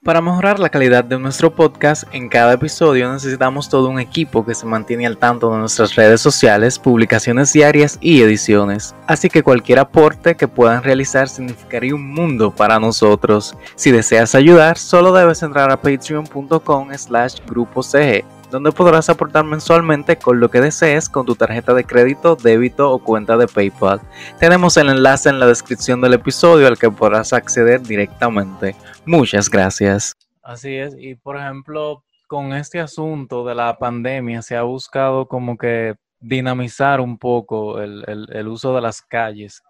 Para 0.04 0.22
mejorar 0.22 0.60
la 0.60 0.70
calidad 0.70 1.04
de 1.04 1.20
nuestro 1.20 1.54
podcast, 1.54 2.04
en 2.13 2.30
cada 2.30 2.54
episodio 2.54 3.12
necesitamos 3.12 3.68
todo 3.68 3.89
un 3.89 4.00
equipo 4.00 4.46
que 4.46 4.56
se 4.56 4.66
mantiene 4.66 5.06
al 5.06 5.18
tanto 5.18 5.51
de 5.51 5.58
nuestras 5.58 5.96
redes 5.96 6.22
sociales, 6.22 6.80
publicaciones 6.80 7.51
diarias 7.51 7.98
y 8.00 8.22
ediciones. 8.22 8.96
Así 9.08 9.27
que 9.27 9.44
cualquier 9.44 9.80
aporte 9.80 10.36
que 10.36 10.48
puedan 10.48 10.84
realizar 10.84 11.27
significaría 11.27 11.96
un 11.96 12.13
mundo 12.13 12.56
para 12.56 12.80
nosotros. 12.80 13.58
Si 13.75 13.92
deseas 13.92 14.36
ayudar, 14.36 14.77
solo 14.77 15.12
debes 15.12 15.44
entrar 15.44 15.72
a 15.72 15.82
patreon.com 15.82 16.94
slash 16.94 17.39
grupo 17.46 17.82
CG 17.84 18.24
donde 18.50 18.72
podrás 18.72 19.10
aportar 19.10 19.44
mensualmente 19.44 20.18
con 20.18 20.39
lo 20.39 20.50
que 20.50 20.62
desees 20.62 21.10
con 21.10 21.25
tu 21.25 21.36
tarjeta 21.36 21.74
de 21.74 21.84
crédito, 21.84 22.36
débito 22.36 22.92
o 22.92 23.00
cuenta 23.00 23.38
de 23.38 23.48
PayPal. 23.48 24.01
Tenemos 24.39 24.77
el 24.77 24.89
enlace 24.89 25.30
en 25.30 25.39
la 25.39 25.48
descripción 25.48 26.01
del 26.01 26.13
episodio 26.13 26.68
al 26.68 26.77
que 26.77 26.89
podrás 26.89 27.34
acceder 27.34 27.82
directamente. 27.82 28.75
Muchas 29.06 29.50
gracias. 29.50 30.13
Así 30.42 30.75
es, 30.75 30.96
y 30.98 31.16
por 31.16 31.38
ejemplo, 31.38 32.04
con 32.27 32.54
este 32.54 32.80
asunto 32.80 33.46
de 33.46 33.56
la 33.56 33.77
pandemia 33.77 34.42
se 34.42 34.56
ha 34.56 34.63
buscado 34.63 35.27
como 35.27 35.58
que 35.58 35.96
dinamizar 36.20 37.01
un 37.01 37.18
poco 37.18 37.82
el, 37.82 38.04
el 38.08 38.48
uso 38.48 38.74
de 38.74 38.82
las 38.82 39.01
calles 39.01 39.62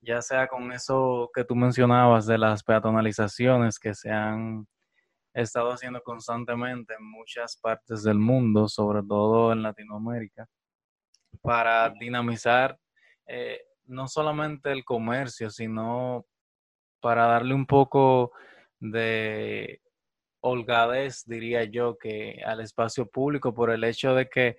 ya 0.00 0.22
sea 0.22 0.46
con 0.46 0.72
eso 0.72 1.30
que 1.34 1.44
tú 1.44 1.54
mencionabas 1.54 2.26
de 2.26 2.38
las 2.38 2.62
peatonalizaciones 2.62 3.78
que 3.78 3.94
se 3.94 4.10
han 4.10 4.66
he 5.34 5.42
estado 5.42 5.70
haciendo 5.72 6.02
constantemente 6.02 6.94
en 6.98 7.04
muchas 7.04 7.56
partes 7.56 8.02
del 8.02 8.18
mundo, 8.18 8.68
sobre 8.68 9.02
todo 9.02 9.52
en 9.52 9.62
Latinoamérica, 9.62 10.48
para 11.42 11.90
dinamizar 11.90 12.78
eh, 13.26 13.60
no 13.86 14.08
solamente 14.08 14.72
el 14.72 14.84
comercio, 14.84 15.50
sino 15.50 16.26
para 17.00 17.26
darle 17.26 17.54
un 17.54 17.66
poco 17.66 18.32
de 18.80 19.80
holgadez, 20.40 21.24
diría 21.26 21.64
yo, 21.64 21.98
que 21.98 22.42
al 22.44 22.60
espacio 22.60 23.06
público 23.06 23.54
por 23.54 23.70
el 23.70 23.84
hecho 23.84 24.14
de 24.14 24.28
que 24.28 24.58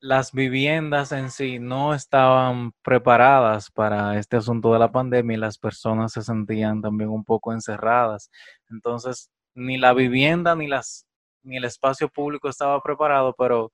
las 0.00 0.32
viviendas 0.32 1.12
en 1.12 1.30
sí 1.30 1.60
no 1.60 1.94
estaban 1.94 2.72
preparadas 2.82 3.70
para 3.70 4.18
este 4.18 4.36
asunto 4.36 4.72
de 4.72 4.80
la 4.80 4.90
pandemia 4.90 5.36
y 5.36 5.40
las 5.40 5.58
personas 5.58 6.12
se 6.12 6.22
sentían 6.22 6.82
también 6.82 7.08
un 7.08 7.24
poco 7.24 7.52
encerradas. 7.52 8.28
Entonces, 8.68 9.30
ni 9.54 9.78
la 9.78 9.92
vivienda 9.92 10.54
ni 10.54 10.68
las 10.68 11.06
ni 11.44 11.56
el 11.56 11.64
espacio 11.64 12.08
público 12.08 12.48
estaba 12.48 12.80
preparado, 12.80 13.34
pero 13.36 13.72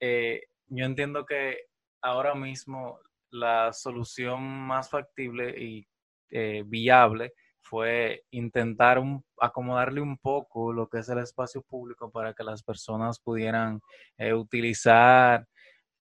eh, 0.00 0.42
yo 0.68 0.84
entiendo 0.84 1.24
que 1.24 1.56
ahora 2.02 2.34
mismo 2.34 2.98
la 3.30 3.72
solución 3.72 4.42
más 4.42 4.90
factible 4.90 5.58
y 5.58 5.86
eh, 6.30 6.62
viable 6.66 7.32
fue 7.62 8.24
intentar 8.30 9.02
acomodarle 9.40 10.00
un 10.00 10.18
poco 10.18 10.72
lo 10.72 10.88
que 10.88 10.98
es 10.98 11.08
el 11.08 11.18
espacio 11.18 11.62
público 11.62 12.10
para 12.10 12.34
que 12.34 12.44
las 12.44 12.62
personas 12.62 13.18
pudieran 13.18 13.80
eh, 14.18 14.34
utilizar 14.34 15.46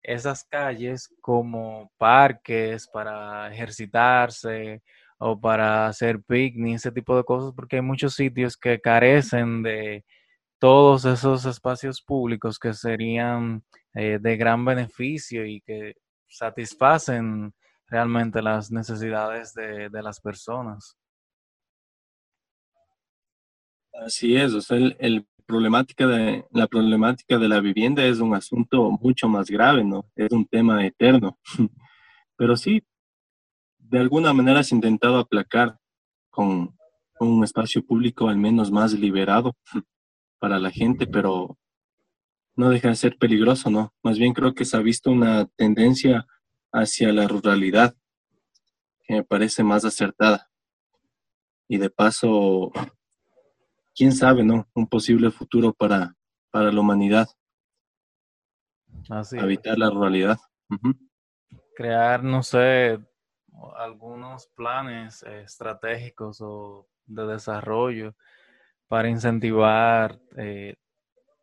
esas 0.03 0.45
calles 0.45 1.15
como 1.21 1.93
parques 1.99 2.89
para 2.89 3.53
ejercitarse, 3.53 4.83
o 5.23 5.39
para 5.39 5.87
hacer 5.87 6.23
picnic, 6.23 6.77
ese 6.77 6.91
tipo 6.91 7.15
de 7.15 7.25
cosas, 7.25 7.53
porque 7.55 7.77
hay 7.77 7.83
muchos 7.83 8.15
sitios 8.15 8.57
que 8.57 8.81
carecen 8.81 9.63
de 9.63 10.05
todos 10.59 11.05
esos 11.05 11.45
espacios 11.45 12.01
públicos 12.01 12.59
que 12.59 12.73
serían 12.73 13.63
eh, 13.95 14.19
de 14.19 14.37
gran 14.39 14.65
beneficio 14.65 15.45
y 15.45 15.61
que 15.61 15.95
satisfacen 16.27 17.53
realmente 17.87 18.41
las 18.41 18.71
necesidades 18.71 19.53
de, 19.53 19.91
las 19.93 20.21
personas. 20.21 20.97
Así 23.93 24.37
es, 24.37 24.55
o 24.55 24.63
sea, 24.63 24.79
el, 24.79 25.27
problemática 25.45 26.07
de, 26.07 26.47
la 26.53 26.67
problemática 26.67 27.37
de 27.37 27.49
la 27.49 27.61
vivienda 27.61 28.03
es 28.07 28.21
un 28.21 28.35
asunto 28.35 28.91
mucho 29.03 29.29
más 29.29 29.51
grave, 29.51 29.85
¿no? 29.85 30.07
Es 30.17 30.33
un 30.33 30.47
tema 30.47 30.87
eterno. 30.87 31.39
Pero 32.37 32.57
sí, 32.57 32.83
de 33.91 33.99
alguna 33.99 34.33
manera 34.33 34.61
has 34.61 34.71
intentado 34.71 35.19
aplacar 35.19 35.77
con 36.31 36.77
un 37.19 37.45
espacio 37.45 37.85
público 37.85 38.29
al 38.29 38.39
menos 38.39 38.71
más 38.71 38.93
liberado 38.93 39.57
para 40.39 40.59
la 40.59 40.71
gente, 40.71 41.07
pero 41.07 41.59
no 42.55 42.71
deja 42.71 42.89
de 42.89 42.95
ser 42.95 43.19
peligroso, 43.19 43.69
¿no? 43.69 43.93
Más 44.03 44.19
bien 44.19 44.33
creo 44.33 44.55
que 44.55 44.65
se 44.65 44.77
ha 44.77 44.81
visto 44.81 45.11
una 45.11 45.47
tendencia 45.57 46.27
hacia 46.73 47.13
la 47.13 47.27
ruralidad 47.27 47.95
que 49.03 49.15
me 49.15 49.25
parece 49.25 49.65
más 49.65 49.85
acertada. 49.85 50.49
Y 51.69 51.79
de 51.79 51.91
paso, 51.91 52.71
quién 53.95 54.13
sabe, 54.13 54.45
¿no? 54.45 54.69
Un 54.75 54.87
posible 54.87 55.31
futuro 55.31 55.73
para, 55.73 56.15
para 56.51 56.71
la 56.71 56.81
humanidad. 56.81 57.29
Habitar 59.39 59.79
la 59.79 59.91
ruralidad. 59.91 60.39
Crear, 61.75 62.23
no 62.23 62.43
sé, 62.43 63.01
algunos 63.77 64.47
planes 64.49 65.23
estratégicos 65.23 66.41
o 66.41 66.89
de 67.07 67.27
desarrollo 67.27 68.15
para 68.89 69.09
incentivar 69.09 70.19
eh, 70.37 70.77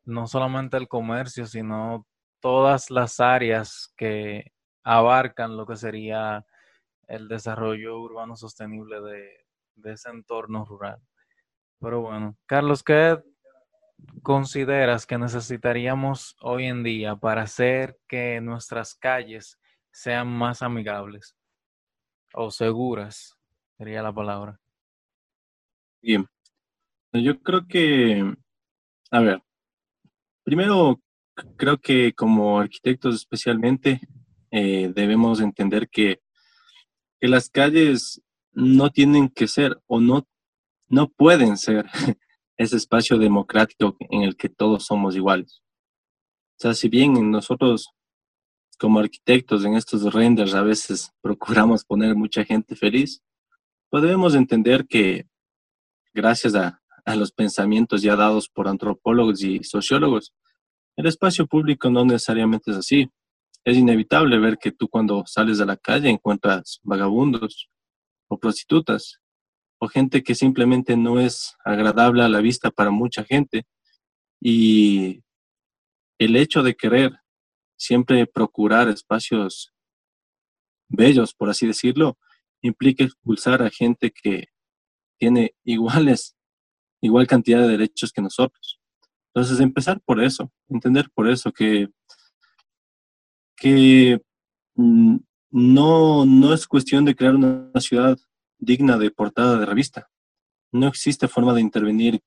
no 0.05 0.27
solamente 0.27 0.77
el 0.77 0.87
comercio, 0.87 1.45
sino 1.45 2.07
todas 2.39 2.89
las 2.89 3.19
áreas 3.19 3.93
que 3.97 4.51
abarcan 4.83 5.57
lo 5.57 5.65
que 5.65 5.75
sería 5.75 6.45
el 7.07 7.27
desarrollo 7.27 7.99
urbano 7.99 8.35
sostenible 8.35 9.01
de, 9.01 9.91
ese 9.91 10.09
entorno 10.09 10.65
rural. 10.65 10.99
Pero 11.79 12.01
bueno, 12.01 12.35
Carlos, 12.45 12.83
¿qué 12.83 13.21
consideras 14.23 15.05
que 15.05 15.17
necesitaríamos 15.17 16.35
hoy 16.41 16.65
en 16.65 16.83
día 16.83 17.15
para 17.15 17.43
hacer 17.43 17.97
que 18.07 18.41
nuestras 18.41 18.95
calles 18.95 19.59
sean 19.91 20.27
más 20.27 20.61
amigables 20.61 21.36
o 22.37 22.51
seguras? 22.51 23.35
Sería 23.77 24.03
la 24.03 24.13
palabra. 24.13 24.59
Bien. 26.01 26.25
Yo 27.11 27.41
creo 27.41 27.67
que, 27.67 28.23
a 29.11 29.19
ver, 29.19 29.41
primero 30.43 31.01
creo 31.55 31.77
que 31.79 32.13
como 32.13 32.59
arquitectos 32.59 33.15
especialmente 33.15 34.01
eh, 34.51 34.91
debemos 34.93 35.41
entender 35.41 35.89
que, 35.89 36.21
las 37.19 37.49
calles 37.49 38.21
no 38.51 38.91
tienen 38.91 39.29
que 39.29 39.47
ser 39.47 39.81
o 39.87 39.99
no, 39.99 40.27
no 40.87 41.09
pueden 41.09 41.57
ser 41.57 41.87
ese 42.57 42.77
espacio 42.77 43.17
democrático 43.17 43.97
en 44.11 44.21
el 44.21 44.37
que 44.37 44.49
todos 44.49 44.85
somos 44.85 45.15
iguales. 45.15 45.63
O 46.57 46.59
sea, 46.59 46.75
si 46.75 46.89
bien 46.89 47.31
nosotros 47.31 47.89
como 48.77 48.99
arquitectos 48.99 49.65
en 49.65 49.75
estos 49.75 50.13
renders 50.13 50.53
a 50.53 50.61
veces 50.61 51.11
procuramos 51.21 51.83
poner 51.83 52.15
mucha 52.15 52.43
gente 52.45 52.75
feliz, 52.75 53.21
podemos 53.89 54.35
entender 54.35 54.85
que 54.87 55.27
gracias 56.13 56.55
a, 56.55 56.81
a 57.05 57.15
los 57.15 57.31
pensamientos 57.31 58.01
ya 58.01 58.15
dados 58.15 58.49
por 58.49 58.67
antropólogos 58.67 59.41
y 59.43 59.63
sociólogos, 59.63 60.33
el 60.97 61.05
espacio 61.05 61.45
público 61.45 61.89
no 61.89 62.03
necesariamente 62.03 62.71
es 62.71 62.77
así. 62.77 63.09
Es 63.63 63.77
inevitable 63.77 64.39
ver 64.39 64.57
que 64.57 64.71
tú 64.71 64.87
cuando 64.87 65.23
sales 65.27 65.61
a 65.61 65.65
la 65.65 65.77
calle 65.77 66.09
encuentras 66.09 66.79
vagabundos 66.83 67.69
o 68.27 68.39
prostitutas 68.39 69.19
o 69.79 69.87
gente 69.87 70.23
que 70.23 70.33
simplemente 70.33 70.97
no 70.97 71.19
es 71.19 71.55
agradable 71.63 72.23
a 72.23 72.29
la 72.29 72.41
vista 72.41 72.71
para 72.71 72.89
mucha 72.89 73.23
gente. 73.23 73.67
Y 74.41 75.21
el 76.17 76.35
hecho 76.35 76.63
de 76.63 76.75
querer 76.75 77.19
siempre 77.77 78.25
procurar 78.25 78.89
espacios 78.89 79.73
bellos, 80.89 81.33
por 81.33 81.49
así 81.49 81.67
decirlo, 81.67 82.17
implica 82.61 83.03
expulsar 83.03 83.61
a 83.61 83.69
gente 83.69 84.11
que 84.11 84.47
tiene 85.19 85.55
iguales, 85.63 86.35
igual 87.01 87.27
cantidad 87.27 87.61
de 87.61 87.69
derechos 87.69 88.11
que 88.11 88.21
nosotros. 88.21 88.79
Entonces, 89.33 89.59
empezar 89.59 90.01
por 90.01 90.21
eso, 90.21 90.51
entender 90.67 91.09
por 91.13 91.29
eso 91.29 91.51
que, 91.51 91.89
que 93.55 94.19
mm, 94.75 95.17
no, 95.51 96.25
no 96.25 96.53
es 96.53 96.67
cuestión 96.67 97.05
de 97.05 97.15
crear 97.15 97.35
una 97.35 97.71
ciudad 97.79 98.17
digna 98.57 98.97
de 98.97 99.11
portada 99.11 99.59
de 99.59 99.65
revista. 99.65 100.09
No 100.71 100.87
existe 100.87 101.27
forma 101.27 101.53
de 101.53 101.61
intervenir 101.61 102.21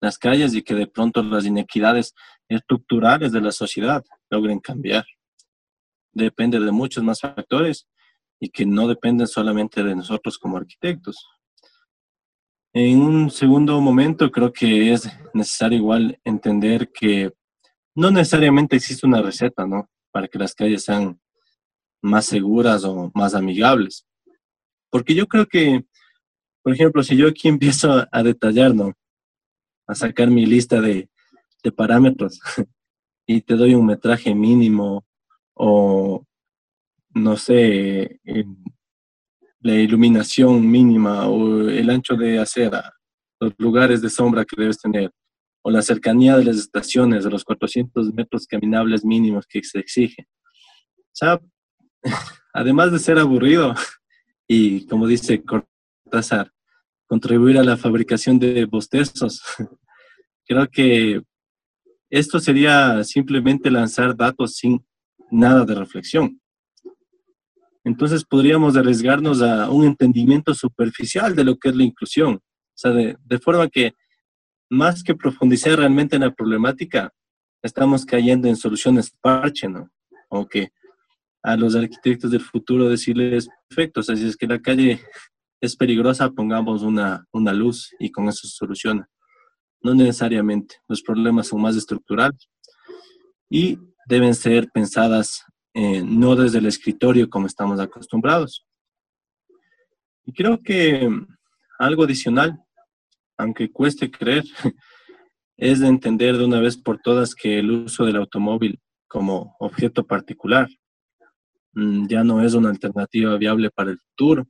las 0.00 0.18
calles 0.18 0.54
y 0.54 0.62
que 0.62 0.74
de 0.74 0.86
pronto 0.86 1.22
las 1.22 1.46
inequidades 1.46 2.14
estructurales 2.48 3.32
de 3.32 3.40
la 3.40 3.52
sociedad 3.52 4.04
logren 4.30 4.60
cambiar. 4.60 5.04
Depende 6.12 6.60
de 6.60 6.70
muchos 6.70 7.02
más 7.02 7.20
factores 7.20 7.88
y 8.40 8.48
que 8.50 8.66
no 8.66 8.88
dependen 8.88 9.26
solamente 9.26 9.82
de 9.82 9.96
nosotros 9.96 10.38
como 10.38 10.56
arquitectos. 10.56 11.28
En 12.72 13.00
un 13.02 13.30
segundo 13.30 13.80
momento, 13.80 14.30
creo 14.30 14.52
que 14.52 14.92
es 14.92 15.08
necesario 15.32 15.78
igual 15.78 16.18
entender 16.24 16.90
que 16.92 17.32
no 17.94 18.10
necesariamente 18.10 18.76
existe 18.76 19.06
una 19.06 19.22
receta, 19.22 19.66
¿no? 19.66 19.88
Para 20.10 20.26
que 20.26 20.38
las 20.38 20.54
calles 20.54 20.84
sean 20.84 21.20
más 22.02 22.26
seguras 22.26 22.84
o 22.84 23.10
más 23.14 23.34
amigables. 23.34 24.06
Porque 24.90 25.14
yo 25.14 25.26
creo 25.26 25.46
que, 25.46 25.84
por 26.62 26.72
ejemplo, 26.72 27.02
si 27.02 27.16
yo 27.16 27.28
aquí 27.28 27.48
empiezo 27.48 28.06
a 28.10 28.22
detallar, 28.22 28.74
¿no? 28.74 28.92
A 29.86 29.94
sacar 29.94 30.28
mi 30.28 30.44
lista 30.44 30.80
de, 30.80 31.08
de 31.64 31.72
parámetros 31.72 32.40
y 33.26 33.40
te 33.40 33.56
doy 33.56 33.74
un 33.74 33.86
metraje 33.86 34.34
mínimo 34.34 35.04
o, 35.54 36.24
no 37.14 37.36
sé, 37.36 38.20
la 39.60 39.74
iluminación 39.74 40.70
mínima 40.70 41.26
o 41.26 41.68
el 41.68 41.88
ancho 41.90 42.16
de 42.16 42.38
acera, 42.38 42.92
los 43.40 43.54
lugares 43.58 44.02
de 44.02 44.10
sombra 44.10 44.44
que 44.44 44.60
debes 44.60 44.78
tener, 44.78 45.10
o 45.62 45.70
la 45.70 45.80
cercanía 45.80 46.36
de 46.36 46.44
las 46.44 46.56
estaciones, 46.56 47.24
de 47.24 47.30
los 47.30 47.44
400 47.44 48.12
metros 48.12 48.46
caminables 48.46 49.04
mínimos 49.04 49.46
que 49.46 49.62
se 49.64 49.78
exige. 49.78 50.26
O 50.98 51.16
sea, 51.16 51.40
además 52.52 52.92
de 52.92 52.98
ser 52.98 53.18
aburrido 53.18 53.74
y, 54.46 54.86
como 54.86 55.06
dice 55.06 55.42
Cortázar, 55.42 56.52
contribuir 57.06 57.58
a 57.58 57.64
la 57.64 57.76
fabricación 57.76 58.38
de 58.38 58.66
bostezos, 58.66 59.40
creo 60.46 60.68
que 60.68 61.22
esto 62.18 62.38
sería 62.40 63.02
simplemente 63.04 63.70
lanzar 63.70 64.16
datos 64.16 64.56
sin 64.56 64.84
nada 65.30 65.64
de 65.64 65.74
reflexión 65.74 66.40
entonces 67.84 68.24
podríamos 68.24 68.76
arriesgarnos 68.76 69.42
a 69.42 69.68
un 69.70 69.84
entendimiento 69.84 70.54
superficial 70.54 71.36
de 71.36 71.44
lo 71.44 71.56
que 71.56 71.68
es 71.68 71.76
la 71.76 71.84
inclusión. 71.84 72.36
O 72.36 72.76
sea, 72.76 72.90
de, 72.92 73.38
forma 73.38 73.68
que 73.68 73.94
más 74.70 75.04
que 75.04 75.14
profundizar 75.14 75.78
realmente 75.78 76.16
en 76.16 76.22
la 76.22 76.32
problemática, 76.32 77.12
estamos 77.62 78.04
cayendo 78.06 78.48
en 78.48 78.56
soluciones 78.56 79.12
parche, 79.20 79.68
¿no? 79.68 79.90
O 80.30 80.46
que 80.46 80.70
a 81.42 81.56
los 81.56 81.76
arquitectos 81.76 82.30
del 82.30 82.40
futuro 82.40 82.88
decirles, 82.88 83.48
perfecto, 83.68 84.00
o 84.00 84.02
sea, 84.02 84.16
si 84.16 84.26
es 84.26 84.36
que 84.36 84.46
la 84.46 84.60
calle 84.60 84.98
es 85.60 85.76
peligrosa, 85.76 86.30
pongamos 86.30 86.82
una, 86.82 87.26
una 87.32 87.52
luz 87.52 87.94
y 87.98 88.10
con 88.10 88.28
eso 88.28 88.48
se 88.48 88.56
soluciona. 88.56 89.06
No 89.84 89.94
necesariamente, 89.94 90.76
los 90.88 91.02
problemas 91.02 91.48
son 91.48 91.60
más 91.60 91.76
estructurales 91.76 92.48
y 93.50 93.78
deben 94.06 94.34
ser 94.34 94.70
pensadas 94.72 95.44
eh, 95.74 96.02
no 96.02 96.34
desde 96.36 96.58
el 96.58 96.66
escritorio 96.66 97.28
como 97.28 97.46
estamos 97.46 97.78
acostumbrados. 97.78 98.64
Y 100.24 100.32
creo 100.32 100.62
que 100.62 101.06
algo 101.78 102.04
adicional, 102.04 102.64
aunque 103.36 103.70
cueste 103.70 104.10
creer, 104.10 104.44
es 105.58 105.80
de 105.80 105.88
entender 105.88 106.38
de 106.38 106.46
una 106.46 106.60
vez 106.60 106.78
por 106.78 106.98
todas 107.02 107.34
que 107.34 107.58
el 107.58 107.70
uso 107.70 108.06
del 108.06 108.16
automóvil 108.16 108.80
como 109.06 109.54
objeto 109.58 110.06
particular 110.06 110.66
mm, 111.74 112.06
ya 112.06 112.24
no 112.24 112.42
es 112.42 112.54
una 112.54 112.70
alternativa 112.70 113.36
viable 113.36 113.70
para 113.70 113.90
el 113.90 113.98
futuro. 113.98 114.48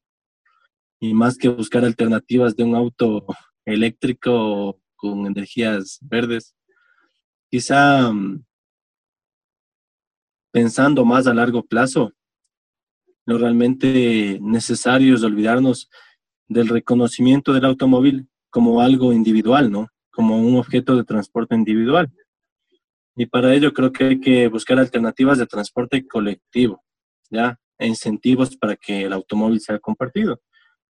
Y 1.01 1.13
más 1.13 1.37
que 1.37 1.49
buscar 1.49 1.85
alternativas 1.85 2.55
de 2.55 2.63
un 2.63 2.77
auto 2.77 3.27
eléctrico 3.65 4.81
con 5.05 5.27
energías 5.27 5.99
verdes, 6.01 6.55
quizá 7.51 8.11
mm, 8.11 8.43
pensando 10.51 11.05
más 11.05 11.27
a 11.27 11.35
largo 11.35 11.63
plazo, 11.63 12.15
lo 13.27 13.37
realmente 13.37 14.39
necesario 14.41 15.15
es 15.15 15.23
olvidarnos 15.23 15.91
del 16.49 16.69
reconocimiento 16.69 17.53
del 17.53 17.67
automóvil 17.67 18.29
como 18.49 18.81
algo 18.81 19.13
individual, 19.13 19.71
¿no? 19.71 19.89
Como 20.11 20.39
un 20.39 20.57
objeto 20.57 20.97
de 20.97 21.05
transporte 21.05 21.55
individual. 21.55 22.11
Y 23.15 23.27
para 23.27 23.53
ello 23.53 23.75
creo 23.75 23.93
que 23.93 24.05
hay 24.05 24.21
que 24.21 24.49
buscar 24.49 24.79
alternativas 24.79 25.37
de 25.37 25.47
transporte 25.47 26.07
colectivo, 26.07 26.83
¿ya? 27.31 27.59
E 27.79 27.87
incentivos 27.87 28.57
para 28.57 28.75
que 28.75 29.03
el 29.03 29.13
automóvil 29.13 29.61
sea 29.61 29.79
compartido, 29.79 30.41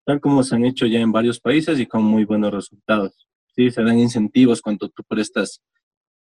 tal 0.04 0.20
como 0.20 0.44
se 0.44 0.54
han 0.54 0.64
hecho 0.64 0.86
ya 0.86 1.00
en 1.00 1.10
varios 1.10 1.40
países 1.40 1.80
y 1.80 1.86
con 1.86 2.04
muy 2.04 2.24
buenos 2.24 2.52
resultados. 2.52 3.26
Sí, 3.56 3.70
se 3.70 3.82
dan 3.82 3.98
incentivos 3.98 4.60
cuando 4.60 4.88
tú 4.88 5.02
prestas 5.06 5.62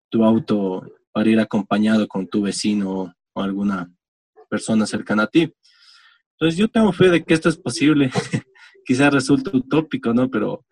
tu 0.10 0.24
auto 0.24 0.84
para 1.12 1.30
ir 1.30 1.40
acompañado 1.40 2.08
con 2.08 2.28
tu 2.28 2.44
vecino 2.44 3.14
o 3.34 3.42
alguna 3.42 3.92
persona 4.50 4.86
cercana 4.86 5.24
a 5.24 5.28
ti. 5.28 5.52
Entonces 6.34 6.58
yo 6.58 6.68
tengo 6.68 6.92
fe 6.92 7.10
de 7.10 7.24
que 7.24 7.34
esto 7.34 7.50
es 7.50 7.58
posible. 7.58 8.12
Quizás 8.86 9.14
resulte 9.14 9.56
utópico, 9.56 10.14
¿no? 10.14 10.30
Pero, 10.30 10.66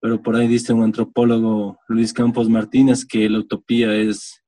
pero 0.00 0.22
por 0.22 0.36
ahí 0.36 0.46
dice 0.46 0.72
un 0.72 0.84
antropólogo, 0.84 1.78
Luis 1.88 2.12
Campos 2.12 2.48
Martínez, 2.48 3.04
que 3.04 3.28
la 3.28 3.38
utopía 3.38 3.94
es 3.94 4.42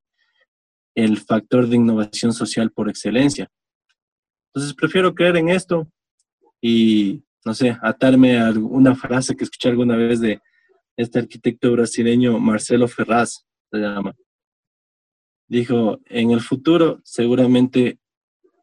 el 0.94 1.16
factor 1.18 1.68
de 1.68 1.76
innovación 1.76 2.32
social 2.32 2.70
por 2.70 2.88
excelencia. 2.88 3.48
Entonces 4.48 4.74
prefiero 4.74 5.14
creer 5.14 5.38
en 5.38 5.48
esto 5.48 5.90
y, 6.60 7.24
no 7.44 7.54
sé, 7.54 7.76
atarme 7.82 8.38
a 8.38 8.50
una 8.50 8.94
frase 8.94 9.34
que 9.34 9.44
escuché 9.44 9.70
alguna 9.70 9.96
vez 9.96 10.20
de 10.20 10.40
este 10.96 11.18
arquitecto 11.18 11.72
brasileño 11.72 12.38
Marcelo 12.38 12.88
Ferraz, 12.88 13.44
se 13.70 13.78
llama. 13.78 14.14
Dijo, 15.48 16.00
en 16.06 16.30
el 16.30 16.40
futuro 16.40 17.00
seguramente 17.04 17.98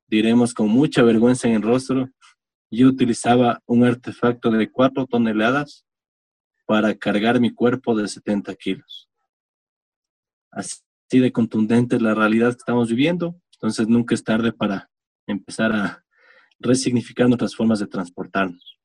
diremos 0.07 0.53
con 0.53 0.69
mucha 0.69 1.03
vergüenza 1.03 1.47
en 1.47 1.55
el 1.55 1.61
rostro, 1.61 2.09
yo 2.71 2.87
utilizaba 2.87 3.61
un 3.65 3.83
artefacto 3.83 4.51
de 4.51 4.71
cuatro 4.71 5.05
toneladas 5.07 5.85
para 6.65 6.95
cargar 6.95 7.39
mi 7.39 7.51
cuerpo 7.51 7.95
de 7.95 8.07
70 8.07 8.53
kilos. 8.55 9.09
Así 10.51 10.81
de 11.11 11.31
contundente 11.31 11.99
la 11.99 12.13
realidad 12.13 12.51
que 12.51 12.59
estamos 12.59 12.89
viviendo. 12.89 13.39
Entonces 13.53 13.87
nunca 13.87 14.15
es 14.15 14.23
tarde 14.23 14.51
para 14.51 14.89
empezar 15.25 15.71
a 15.71 16.03
resignificar 16.59 17.27
nuestras 17.27 17.55
formas 17.55 17.79
de 17.79 17.87
transportarnos. 17.87 18.78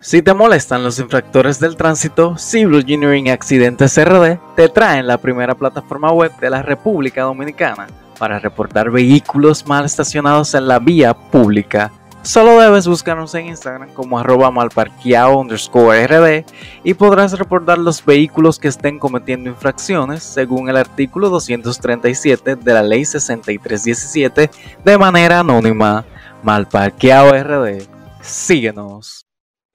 Si 0.00 0.22
te 0.22 0.32
molestan 0.32 0.84
los 0.84 1.00
infractores 1.00 1.58
del 1.58 1.74
tránsito, 1.74 2.38
Civil 2.38 2.82
Engineering 2.82 3.30
Accidentes 3.30 3.98
RD 3.98 4.38
te 4.54 4.68
trae 4.68 5.02
la 5.02 5.18
primera 5.18 5.56
plataforma 5.56 6.12
web 6.12 6.30
de 6.38 6.50
la 6.50 6.62
República 6.62 7.22
Dominicana 7.22 7.88
para 8.16 8.38
reportar 8.38 8.92
vehículos 8.92 9.66
mal 9.66 9.84
estacionados 9.84 10.54
en 10.54 10.68
la 10.68 10.78
vía 10.78 11.14
pública. 11.14 11.90
Solo 12.22 12.60
debes 12.60 12.86
buscarnos 12.86 13.34
en 13.34 13.46
Instagram 13.46 13.92
como 13.92 14.20
arroba 14.20 14.50
underscore 14.50 16.06
rd 16.06 16.44
y 16.84 16.94
podrás 16.94 17.36
reportar 17.36 17.78
los 17.78 18.04
vehículos 18.04 18.60
que 18.60 18.68
estén 18.68 19.00
cometiendo 19.00 19.50
infracciones 19.50 20.22
según 20.22 20.68
el 20.68 20.76
artículo 20.76 21.28
237 21.28 22.54
de 22.54 22.72
la 22.72 22.84
ley 22.84 23.04
6317 23.04 24.48
de 24.84 24.98
manera 24.98 25.40
anónima. 25.40 26.04
Malparqueado 26.44 27.32
RD. 27.32 27.82
Síguenos 28.20 29.27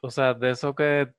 o 0.04 0.12
sea, 0.12 0.34
de 0.34 0.52
eso 0.52 0.76
que 0.76 1.14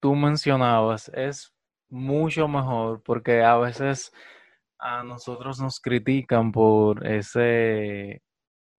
tú 0.00 0.14
mencionabas, 0.14 1.10
es 1.10 1.54
mucho 1.90 2.48
mejor 2.48 3.02
porque 3.02 3.42
a 3.42 3.56
veces 3.58 4.10
a 4.78 5.02
nosotros 5.04 5.60
nos 5.60 5.80
critican 5.80 6.50
por 6.50 7.06
ese 7.06 8.22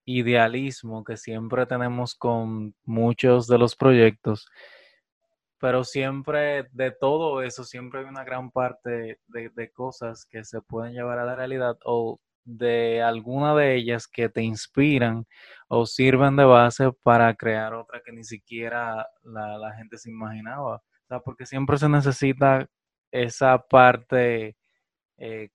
idealismo 0.04 1.04
que 1.04 1.16
siempre 1.16 1.66
tenemos 1.66 2.16
con 2.16 2.74
muchos 2.84 3.46
de 3.46 3.58
los 3.58 3.76
proyectos, 3.76 4.48
pero 5.60 5.84
siempre 5.84 6.66
de 6.72 6.90
todo 6.90 7.40
eso, 7.42 7.62
siempre 7.62 8.00
hay 8.00 8.06
una 8.06 8.24
gran 8.24 8.50
parte 8.50 9.20
de, 9.28 9.50
de 9.50 9.70
cosas 9.70 10.26
que 10.26 10.44
se 10.44 10.60
pueden 10.62 10.94
llevar 10.94 11.20
a 11.20 11.24
la 11.24 11.36
realidad 11.36 11.76
o 11.84 12.18
de 12.48 13.02
alguna 13.02 13.54
de 13.54 13.76
ellas 13.76 14.06
que 14.08 14.30
te 14.30 14.40
inspiran 14.42 15.26
o 15.68 15.84
sirven 15.84 16.34
de 16.34 16.44
base 16.44 16.90
para 17.02 17.34
crear 17.34 17.74
otra 17.74 18.00
que 18.02 18.10
ni 18.10 18.24
siquiera 18.24 19.06
la, 19.22 19.74
gente 19.76 19.98
se 19.98 20.10
imaginaba. 20.10 20.82
Porque 21.24 21.44
siempre 21.44 21.76
se 21.76 21.90
necesita 21.90 22.66
esa 23.12 23.58
parte 23.58 24.56
eh, 25.18 25.50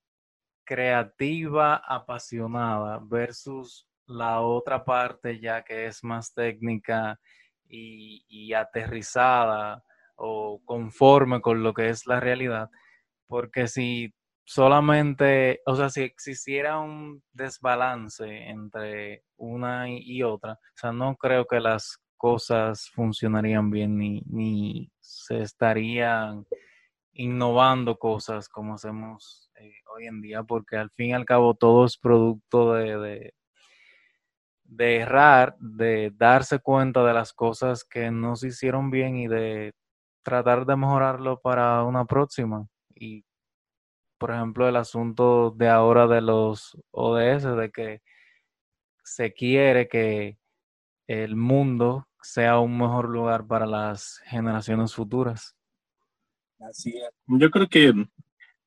creativa, 0.64 1.78
apasionada, 1.78 3.00
versus 3.04 3.88
la 4.06 4.42
otra 4.42 4.86
parte 4.86 5.40
ya 5.40 5.64
que 5.64 5.88
es 5.88 6.04
más 6.04 6.34
técnica 6.34 7.20
y, 7.68 8.24
y 8.28 8.54
aterrizada 8.54 9.84
o 10.16 10.62
conforme 10.64 11.42
con 11.42 11.64
lo 11.64 11.74
que 11.74 11.90
es 11.90 12.06
la 12.06 12.20
realidad. 12.20 12.70
Porque 13.26 13.68
si 13.68 14.14
solamente, 14.46 15.62
o 15.66 15.76
sea, 15.76 15.90
si 15.90 16.02
existiera 16.02 16.80
un 16.80 17.24
desbalance 17.32 18.26
entre 18.50 19.24
una 19.38 19.90
y 19.90 20.24
otra, 20.24 20.54
o 20.54 20.78
sea, 20.78 20.92
no 20.92 21.16
creo 21.16 21.46
que 21.46 21.60
las 21.60 22.00
cosas 22.18 22.90
funcionarían 22.90 23.70
bien 23.70 23.98
ni, 23.98 24.22
ni 24.28 24.92
se 25.00 25.42
estarían 25.42 26.46
innovando 27.14 27.98
cosas 27.98 28.50
como 28.50 28.76
hacemos 28.76 29.52
eh, 29.60 29.74
hoy 29.94 30.08
en 30.08 30.22
día, 30.22 30.44
porque 30.44 30.78
al 30.78 30.90
fin 30.92 31.10
y 31.10 31.14
al 31.14 31.26
cabo 31.26 31.54
todo 31.54 31.86
es 31.86 31.98
producto 31.98 32.74
de, 32.74 32.98
de, 32.98 33.34
de 34.64 34.96
errar, 34.98 35.56
de 35.60 36.12
darse 36.16 36.60
cuenta 36.60 37.04
de 37.04 37.14
las 37.14 37.34
cosas 37.34 37.84
que 37.84 38.10
no 38.10 38.36
se 38.36 38.48
hicieron 38.48 38.90
bien 38.90 39.16
y 39.18 39.28
de 39.28 39.74
tratar 40.24 40.66
de 40.66 40.76
mejorarlo 40.76 41.40
para 41.42 41.84
una 41.84 42.06
próxima. 42.06 42.68
Y 42.96 43.24
por 44.24 44.32
ejemplo, 44.32 44.70
el 44.70 44.78
asunto 44.78 45.54
de 45.58 45.68
ahora 45.68 46.08
de 46.08 46.22
los 46.22 46.78
ODS, 46.92 47.44
de 47.58 47.72
que 47.76 48.02
se 49.04 49.34
quiere 49.34 49.90
que 49.90 50.38
el 51.08 51.36
mundo 51.36 52.08
sea 52.22 52.60
un 52.60 52.78
mejor 52.78 53.10
lugar 53.10 53.46
para 53.46 53.66
las 53.66 54.22
generaciones 54.24 54.94
futuras. 54.94 55.58
Así 56.58 56.92
es. 56.92 57.10
Yo 57.28 57.52
creo 57.52 57.68
que 57.68 57.94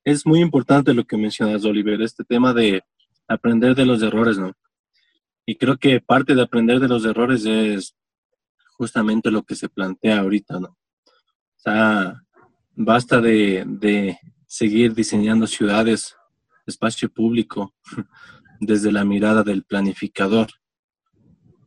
es 0.04 0.26
muy 0.26 0.40
importante 0.40 0.92
lo 0.92 1.06
que 1.06 1.16
mencionas, 1.16 1.64
Oliver, 1.64 2.02
este 2.02 2.22
tema 2.22 2.52
de 2.52 2.82
aprender 3.26 3.74
de 3.74 3.86
los 3.86 4.02
errores, 4.02 4.36
¿no? 4.36 4.52
Y 5.46 5.56
creo 5.56 5.78
que 5.78 6.02
parte 6.02 6.34
de 6.34 6.42
aprender 6.42 6.80
de 6.80 6.88
los 6.88 7.02
errores 7.06 7.46
es 7.46 7.96
justamente 8.76 9.30
lo 9.30 9.42
que 9.42 9.54
se 9.54 9.70
plantea 9.70 10.18
ahorita, 10.18 10.60
¿no? 10.60 10.68
O 10.68 11.58
sea, 11.58 12.22
basta 12.74 13.22
de, 13.22 13.64
de 13.66 14.18
seguir 14.46 14.94
diseñando 14.94 15.46
ciudades, 15.46 16.16
espacio 16.66 17.08
público, 17.10 17.74
desde 18.60 18.92
la 18.92 19.04
mirada 19.04 19.42
del 19.42 19.64
planificador. 19.64 20.48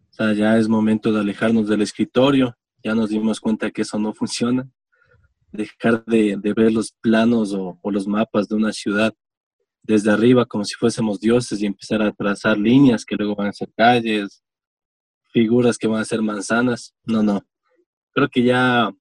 O 0.10 0.14
sea, 0.14 0.34
ya 0.34 0.58
es 0.58 0.68
momento 0.68 1.12
de 1.12 1.20
alejarnos 1.20 1.68
del 1.68 1.82
escritorio, 1.82 2.58
ya 2.84 2.96
nos 2.96 3.10
dimos 3.10 3.40
cuenta 3.40 3.72
que 3.72 3.84
eso 3.84 4.00
no 4.00 4.14
funciona, 4.14 4.70
dejar 5.52 6.04
de, 6.06 6.36
ver 6.38 6.72
los 6.72 6.92
planos 7.02 7.54
o, 7.54 7.80
los 7.84 8.08
mapas 8.08 8.48
de 8.48 8.56
una 8.56 8.72
ciudad 8.72 9.14
desde 9.84 10.12
arriba 10.12 10.46
como 10.46 10.66
si 10.66 10.76
fuésemos 10.76 11.20
dioses 11.20 11.62
y 11.62 11.66
empezar 11.66 12.02
a 12.02 12.12
trazar 12.12 12.58
líneas 12.58 13.06
que 13.06 13.16
luego 13.16 13.36
van 13.36 13.48
a 13.48 13.54
ser 13.54 13.70
calles, 13.76 14.44
figuras 15.32 15.78
que 15.78 15.88
van 15.88 16.02
a 16.02 16.06
ser 16.06 16.22
manzanas. 16.22 16.94
No, 17.06 17.24
no. 17.24 17.42
Creo 18.12 18.30
que 18.30 18.44
ya, 18.44 18.92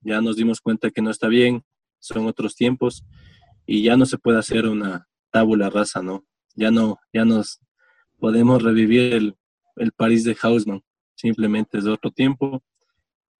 ya 0.00 0.20
nos 0.20 0.36
dimos 0.36 0.60
cuenta 0.60 0.90
que 0.90 1.02
no 1.02 1.10
está 1.10 1.28
bien, 1.28 1.64
son 2.08 2.26
otros 2.26 2.54
tiempos 2.54 3.04
y 3.66 3.82
ya 3.82 3.96
no 3.96 4.06
se 4.06 4.18
puede 4.18 4.38
hacer 4.38 4.66
una 4.66 5.06
tabula 5.30 5.70
rasa, 5.70 6.02
¿no? 6.02 6.24
Ya 6.54 6.70
no, 6.70 6.98
ya 7.12 7.24
nos 7.24 7.60
podemos 8.18 8.62
revivir 8.62 9.14
el, 9.14 9.36
el 9.76 9.92
París 9.92 10.24
de 10.24 10.36
Hausmann, 10.42 10.82
simplemente 11.14 11.78
es 11.78 11.86
otro 11.86 12.10
tiempo 12.10 12.62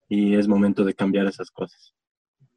y 0.08 0.36
es 0.36 0.46
momento 0.46 0.84
de 0.84 0.94
cambiar 0.94 1.26
esas 1.26 1.50
cosas. 1.50 1.94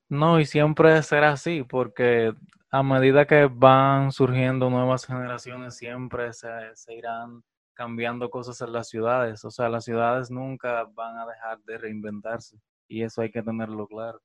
No, 0.10 0.39
y 0.39 0.45
siempre 0.45 1.02
será 1.04 1.32
así, 1.32 1.63
porque 1.63 2.34
a 2.69 2.84
medida 2.84 3.26
que 3.26 3.50
van 3.52 4.12
surgiendo 4.12 4.69
nuevas 4.69 5.06
generaciones, 5.06 5.76
siempre 5.76 6.34
se, 6.34 6.50
se, 6.76 6.95
irán 6.95 7.43
cambiando 7.74 8.30
cosas 8.30 8.60
en 8.62 8.74
las 8.74 8.89
ciudades. 8.89 9.43
O 9.45 9.52
sea, 9.52 9.69
las 9.69 9.86
ciudades 9.86 10.30
nunca 10.30 10.84
van 10.93 11.17
a 11.17 11.26
dejar 11.26 11.60
de 11.63 11.78
reinventarse 11.78 12.58
y 12.88 13.04
eso 13.04 13.21
hay 13.21 13.32
que 13.32 13.41
tenerlo 13.41 13.88
claro. 13.88 14.21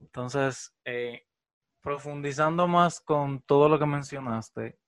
Entonces, 0.00 0.74
eh, 0.84 1.26
profundizando 1.82 2.66
más 2.66 3.00
con 3.00 3.42
todo 3.42 3.68
lo 3.68 3.78
que 3.78 3.86
mencionaste, 3.86 4.78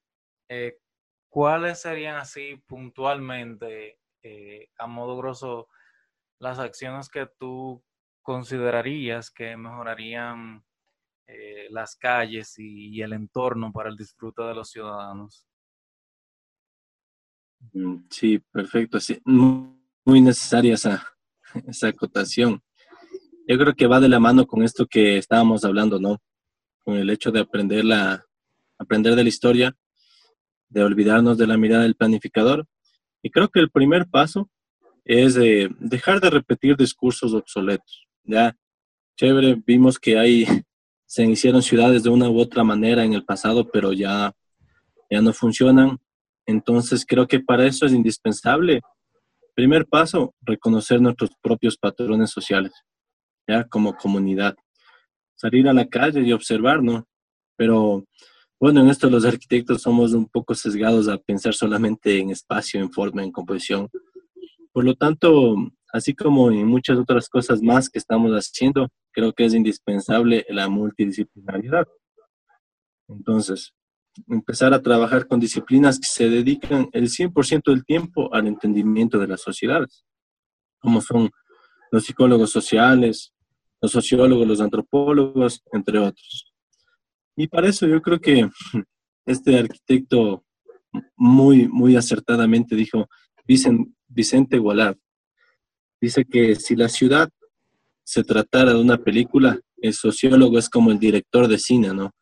eh, 0.49 0.79
¿cuáles 1.29 1.83
serían 1.83 2.17
así 2.17 2.57
puntualmente, 2.67 3.99
eh, 4.23 4.71
a 4.79 4.87
modo 4.87 5.17
grosso, 5.19 5.69
las 6.39 6.59
acciones 6.59 7.09
que 7.09 7.27
tú 7.39 7.85
considerarías 8.23 9.31
que 9.31 9.57
mejorarían 9.57 10.65
las 11.69 11.95
calles 11.95 12.55
y, 12.59 13.03
el 13.03 13.13
entorno 13.13 13.71
para 13.71 13.91
el 13.91 13.97
disfrute 13.97 14.43
de 14.45 14.55
los 14.55 14.71
ciudadanos? 14.71 15.47
Mm, 17.75 18.07
sí, 18.09 18.39
perfecto. 18.39 18.99
Sí, 18.99 19.21
muy 19.27 20.23
necesaria 20.23 20.73
esa, 20.73 21.07
esa 21.67 21.89
acotación 21.89 22.63
yo 23.49 23.57
creo 23.57 23.75
que 23.75 23.87
va 23.87 23.99
de 23.99 24.11
la 24.11 24.21
mano 24.21 24.47
con 24.47 24.63
esto 24.63 24.87
que 24.87 25.17
estábamos 25.17 25.65
hablando, 25.65 25.99
¿no? 25.99 26.19
Con 26.85 26.97
el 26.97 27.09
hecho 27.09 27.33
de 27.33 27.41
aprender, 27.41 27.83
la, 27.83 28.23
aprender 28.77 29.15
de 29.15 29.23
la 29.23 29.29
historia, 29.31 29.75
de 30.69 30.85
olvidarnos 30.85 31.39
de 31.39 31.47
la 31.47 31.57
mirada 31.57 31.85
del 31.85 31.95
planificador. 31.95 32.67
Y 33.23 33.31
creo 33.31 33.49
que 33.49 33.61
el 33.61 33.71
primer 33.71 34.07
paso 34.07 34.51
es 35.07 35.35
dejar 35.81 36.21
de 36.21 36.29
repetir 36.29 36.77
discursos 36.77 37.33
obsoletos. 37.33 38.07
Ya, 38.23 38.55
chévere, 39.17 39.57
vimos 39.67 39.99
que 39.99 40.19
hay, 40.19 40.45
se 41.07 41.25
iniciaron 41.25 41.63
ciudades 41.63 42.03
de 42.03 42.11
una 42.11 42.29
u 42.29 42.39
otra 42.39 42.65
manera 42.65 43.03
en 43.03 43.15
el 43.15 43.25
pasado, 43.25 43.67
pero 43.71 43.95
ya, 43.95 44.31
ya 45.11 45.23
no 45.23 45.33
funcionan. 45.33 45.99
Entonces 46.45 47.07
creo 47.07 47.27
que 47.27 47.41
para 47.41 47.65
eso 47.65 47.87
es 47.87 47.93
indispensable. 47.95 48.83
Primer 49.55 49.87
paso, 49.87 50.35
reconocer 50.43 51.01
nuestros 51.01 51.31
propios 51.41 51.79
patrones 51.79 52.29
sociales 52.29 52.75
ya 53.49 53.65
como 53.65 53.97
comunidad. 53.97 54.55
Salir 55.35 55.69
a 55.69 55.73
la 55.73 55.89
calle 55.89 56.21
y 56.21 56.33
observar, 56.33 56.83
¿no? 56.83 57.07
Pero 57.57 58.05
bueno, 58.61 58.81
en 58.81 58.89
esto 58.89 59.09
los 59.09 59.25
arquitectos 59.25 59.83
somos 59.83 60.13
un 60.13 60.27
poco 60.27 60.55
sesgados 60.55 61.09
a 61.09 61.17
pensar 61.17 61.55
solamente 61.55 62.19
en 62.19 62.31
espacio, 62.31 62.81
en 62.81 62.91
forma, 62.91 63.23
en 63.23 63.33
composición. 63.33 63.89
Por 64.73 64.85
lo 64.85 64.95
tanto, 64.95 65.57
así 65.93 66.15
como 66.15 66.51
en 66.51 66.67
muchas 66.67 66.99
otras 66.99 67.29
cosas 67.29 67.63
más 67.63 67.89
que 67.89 67.99
estamos 67.99 68.33
haciendo, 68.33 68.89
creo 69.13 69.33
que 69.33 69.45
es 69.45 69.55
indispensable 69.55 70.45
la 70.49 70.69
multidisciplinaridad. 70.69 71.87
Entonces, 73.09 73.73
empezar 74.29 74.75
a 74.75 74.83
trabajar 74.83 75.27
con 75.27 75.41
disciplinas 75.41 75.99
que 75.99 76.09
se 76.09 76.29
dedican 76.29 76.89
el 76.93 77.09
100% 77.09 77.71
del 77.71 77.85
tiempo 77.85 78.33
al 78.35 78.47
entendimiento 78.47 79.19
de 79.19 79.29
las 79.29 79.41
sociedades, 79.41 80.05
como 80.81 81.01
son 81.01 81.31
los 81.91 82.05
psicólogos 82.05 82.51
sociales, 82.51 83.33
los 83.81 83.93
sociólogos, 83.93 84.47
los 84.47 84.61
antropólogos, 84.61 85.63
entre 85.73 85.99
otros. 85.99 86.53
Y 87.37 87.47
para 87.47 87.69
eso 87.69 87.87
yo 87.87 88.03
creo 88.03 88.21
que 88.21 88.49
este 89.27 89.59
arquitecto 89.59 90.45
muy, 91.17 91.69
muy 91.69 91.97
acertadamente 91.97 92.75
dijo, 92.75 93.07
Vicente, 93.47 93.93
Vicente 94.09 94.61
dice 96.01 96.25
que 96.25 96.57
si 96.57 96.75
la 96.75 96.89
ciudad 96.89 97.29
se 98.03 98.25
tratara 98.25 98.73
de 98.73 98.81
una 98.81 98.97
película, 98.97 99.61
el 99.77 99.93
sociólogo 99.95 100.59
es 100.59 100.69
como 100.69 100.91
el 100.91 100.99
director 100.99 101.47
de 101.47 101.59
cine, 101.59 101.93
¿no? 101.95 102.13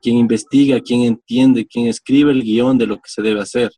Quien 0.00 0.16
investiga, 0.16 0.80
quien 0.80 1.02
entiende, 1.02 1.66
quien 1.66 1.86
escribe 1.86 2.32
el 2.32 2.42
guion 2.42 2.76
de 2.76 2.86
lo 2.86 2.96
que 2.96 3.08
se 3.08 3.22
debe 3.22 3.40
hacer. 3.40 3.70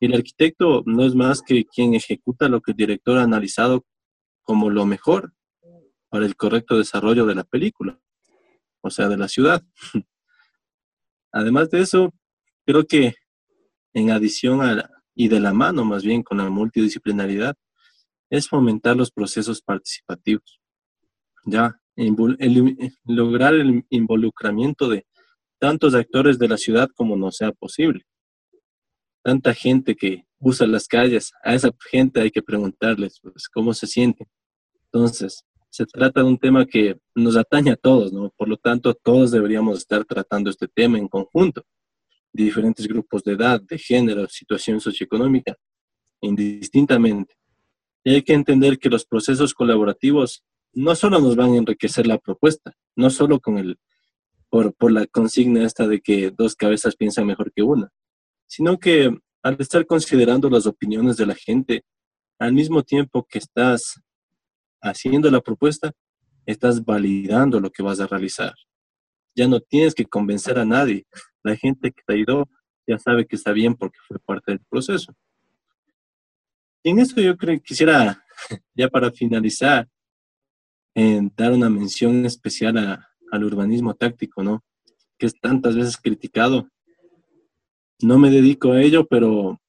El 0.00 0.14
arquitecto 0.14 0.82
no 0.86 1.04
es 1.04 1.14
más 1.14 1.42
que 1.42 1.66
quien 1.66 1.94
ejecuta 1.94 2.48
lo 2.48 2.62
que 2.62 2.70
el 2.70 2.76
director 2.78 3.18
ha 3.18 3.24
analizado 3.24 3.84
como 4.42 4.70
lo 4.70 4.86
mejor 4.86 5.34
para 6.10 6.26
el 6.26 6.36
correcto 6.36 6.76
desarrollo 6.76 7.24
de 7.24 7.34
la 7.34 7.44
película, 7.44 7.98
o 8.82 8.90
sea, 8.90 9.08
de 9.08 9.16
la 9.16 9.28
ciudad. 9.28 9.62
Además 11.32 11.70
de 11.70 11.80
eso, 11.80 12.12
creo 12.66 12.84
que 12.86 13.14
en 13.94 14.10
adición 14.10 14.60
a 14.62 14.90
y 15.14 15.28
de 15.28 15.38
la 15.38 15.52
mano 15.52 15.84
más 15.84 16.02
bien 16.02 16.22
con 16.22 16.38
la 16.38 16.48
multidisciplinaridad, 16.48 17.54
es 18.30 18.48
fomentar 18.48 18.96
los 18.96 19.10
procesos 19.10 19.60
participativos. 19.60 20.60
Ya, 21.44 21.78
lograr 23.04 23.54
el 23.54 23.84
involucramiento 23.90 24.88
de 24.88 25.06
tantos 25.58 25.94
actores 25.94 26.38
de 26.38 26.48
la 26.48 26.56
ciudad 26.56 26.88
como 26.94 27.16
no 27.16 27.30
sea 27.32 27.52
posible. 27.52 28.06
Tanta 29.22 29.52
gente 29.52 29.94
que 29.94 30.24
usa 30.38 30.66
las 30.66 30.86
calles, 30.86 31.32
a 31.44 31.54
esa 31.54 31.70
gente 31.90 32.20
hay 32.20 32.30
que 32.30 32.42
preguntarles 32.42 33.20
pues, 33.20 33.46
cómo 33.48 33.74
se 33.74 33.86
sienten. 33.86 34.26
Entonces, 34.84 35.44
se 35.70 35.86
trata 35.86 36.20
de 36.20 36.26
un 36.26 36.38
tema 36.38 36.66
que 36.66 36.98
nos 37.14 37.36
atañe 37.36 37.70
a 37.70 37.76
todos, 37.76 38.12
¿no? 38.12 38.30
Por 38.36 38.48
lo 38.48 38.56
tanto, 38.56 38.92
todos 38.92 39.30
deberíamos 39.30 39.78
estar 39.78 40.04
tratando 40.04 40.50
este 40.50 40.66
tema 40.66 40.98
en 40.98 41.08
conjunto. 41.08 41.64
Diferentes 42.32 42.86
grupos 42.86 43.22
de 43.22 43.32
edad, 43.32 43.60
de 43.62 43.78
género, 43.78 44.28
situación 44.28 44.80
socioeconómica, 44.80 45.56
indistintamente. 46.20 47.36
Y 48.02 48.14
hay 48.14 48.22
que 48.22 48.34
entender 48.34 48.78
que 48.78 48.88
los 48.88 49.04
procesos 49.04 49.54
colaborativos 49.54 50.42
no 50.72 50.94
solo 50.94 51.20
nos 51.20 51.36
van 51.36 51.52
a 51.54 51.58
enriquecer 51.58 52.06
la 52.06 52.18
propuesta, 52.18 52.74
no 52.96 53.10
solo 53.10 53.40
con 53.40 53.58
el, 53.58 53.78
por, 54.48 54.74
por 54.74 54.90
la 54.90 55.06
consigna 55.06 55.64
esta 55.64 55.86
de 55.86 56.00
que 56.00 56.30
dos 56.30 56.56
cabezas 56.56 56.96
piensan 56.96 57.26
mejor 57.26 57.52
que 57.52 57.62
una, 57.62 57.90
sino 58.46 58.78
que 58.78 59.16
al 59.42 59.56
estar 59.58 59.86
considerando 59.86 60.50
las 60.50 60.66
opiniones 60.66 61.16
de 61.16 61.26
la 61.26 61.34
gente, 61.34 61.84
al 62.38 62.52
mismo 62.52 62.82
tiempo 62.82 63.26
que 63.28 63.38
estás 63.38 64.00
haciendo 64.82 65.30
la 65.30 65.40
propuesta, 65.40 65.92
estás 66.46 66.84
validando 66.84 67.60
lo 67.60 67.70
que 67.70 67.82
vas 67.82 68.00
a 68.00 68.06
realizar. 68.06 68.54
Ya 69.34 69.46
no 69.46 69.60
tienes 69.60 69.94
que 69.94 70.06
convencer 70.06 70.58
a 70.58 70.64
nadie. 70.64 71.06
La 71.42 71.56
gente 71.56 71.92
que 71.92 72.02
te 72.06 72.14
ayudó 72.14 72.48
ya 72.86 72.98
sabe 72.98 73.26
que 73.26 73.36
está 73.36 73.52
bien 73.52 73.74
porque 73.74 73.98
fue 74.06 74.18
parte 74.18 74.52
del 74.52 74.60
proceso. 74.68 75.14
Y 76.82 76.90
en 76.90 76.98
esto 76.98 77.20
yo 77.20 77.36
creo 77.36 77.60
quisiera, 77.60 78.24
ya 78.74 78.88
para 78.88 79.10
finalizar, 79.10 79.88
dar 81.36 81.52
una 81.52 81.70
mención 81.70 82.24
especial 82.26 82.76
al 83.30 83.44
urbanismo 83.44 83.94
táctico, 83.94 84.42
¿no? 84.42 84.64
Que 85.18 85.26
es 85.26 85.34
tantas 85.40 85.76
veces 85.76 85.96
criticado. 85.96 86.68
No 88.02 88.18
me 88.18 88.30
dedico 88.30 88.72
a 88.72 88.82
ello, 88.82 89.06
pero, 89.06 89.60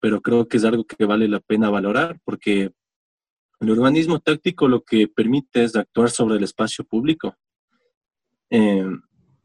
pero 0.00 0.20
creo 0.20 0.48
que 0.48 0.56
es 0.56 0.64
algo 0.64 0.84
que 0.84 1.04
vale 1.04 1.28
la 1.28 1.40
pena 1.40 1.70
valorar 1.70 2.20
porque 2.24 2.72
el 3.60 3.70
urbanismo 3.70 4.20
táctico 4.20 4.68
lo 4.68 4.82
que 4.82 5.06
permite 5.06 5.64
es 5.64 5.76
actuar 5.76 6.10
sobre 6.10 6.36
el 6.36 6.44
espacio 6.44 6.84
público 6.84 7.36
eh, 8.48 8.86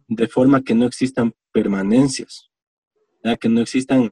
de 0.08 0.28
forma 0.28 0.64
que 0.64 0.74
no 0.74 0.86
existan 0.86 1.34
permanencias, 1.52 2.50
que 3.40 3.50
no 3.50 3.62
existan 3.62 4.12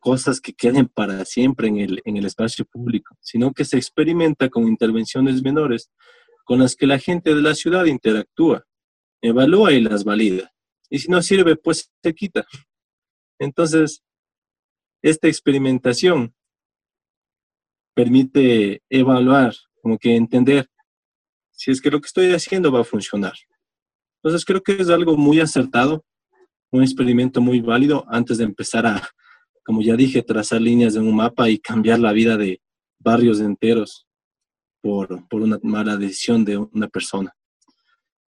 cosas 0.00 0.40
que 0.40 0.52
queden 0.52 0.86
para 0.86 1.24
siempre 1.24 1.66
en 1.66 1.78
el, 1.78 2.02
en 2.04 2.16
el 2.16 2.26
espacio 2.26 2.64
público, 2.64 3.16
sino 3.20 3.52
que 3.52 3.64
se 3.64 3.76
experimenta 3.76 4.48
con 4.48 4.68
intervenciones 4.68 5.42
menores 5.42 5.90
con 6.44 6.60
las 6.60 6.76
que 6.76 6.86
la 6.86 7.00
gente 7.00 7.34
de 7.34 7.42
la 7.42 7.56
ciudad 7.56 7.86
interactúa, 7.86 8.64
evalúa 9.20 9.72
y 9.72 9.80
las 9.80 10.04
valida. 10.04 10.52
Y 10.88 11.00
si 11.00 11.08
no 11.08 11.20
sirve, 11.20 11.56
pues 11.56 11.90
se 12.00 12.14
quita. 12.14 12.46
Entonces, 13.40 14.04
esta 15.02 15.26
experimentación 15.26 16.35
permite 17.96 18.82
evaluar, 18.90 19.54
como 19.80 19.96
que 19.96 20.14
entender 20.14 20.68
si 21.50 21.70
es 21.70 21.80
que 21.80 21.90
lo 21.90 21.98
que 21.98 22.06
estoy 22.08 22.30
haciendo 22.32 22.70
va 22.70 22.82
a 22.82 22.84
funcionar. 22.84 23.32
Entonces 24.22 24.44
creo 24.44 24.62
que 24.62 24.72
es 24.72 24.90
algo 24.90 25.16
muy 25.16 25.40
acertado, 25.40 26.04
un 26.70 26.82
experimento 26.82 27.40
muy 27.40 27.60
válido 27.60 28.04
antes 28.08 28.36
de 28.36 28.44
empezar 28.44 28.86
a, 28.86 29.02
como 29.64 29.80
ya 29.80 29.96
dije, 29.96 30.22
trazar 30.22 30.60
líneas 30.60 30.94
en 30.94 31.06
un 31.06 31.16
mapa 31.16 31.48
y 31.48 31.58
cambiar 31.58 31.98
la 31.98 32.12
vida 32.12 32.36
de 32.36 32.60
barrios 32.98 33.40
enteros 33.40 34.06
por, 34.82 35.26
por 35.28 35.40
una 35.40 35.58
mala 35.62 35.96
decisión 35.96 36.44
de 36.44 36.58
una 36.58 36.88
persona. 36.88 37.32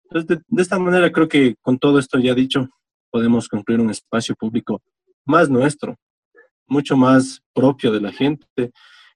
Entonces, 0.05 0.27
de, 0.27 0.43
de 0.47 0.61
esta 0.61 0.79
manera 0.79 1.11
creo 1.11 1.27
que 1.27 1.55
con 1.61 1.77
todo 1.77 1.99
esto 1.99 2.17
ya 2.17 2.33
dicho, 2.33 2.67
podemos 3.11 3.47
construir 3.47 3.79
un 3.79 3.91
espacio 3.91 4.33
público 4.33 4.81
más 5.23 5.51
nuestro, 5.51 5.95
mucho 6.65 6.97
más 6.97 7.43
propio 7.53 7.91
de 7.91 8.01
la 8.01 8.11
gente, 8.11 8.71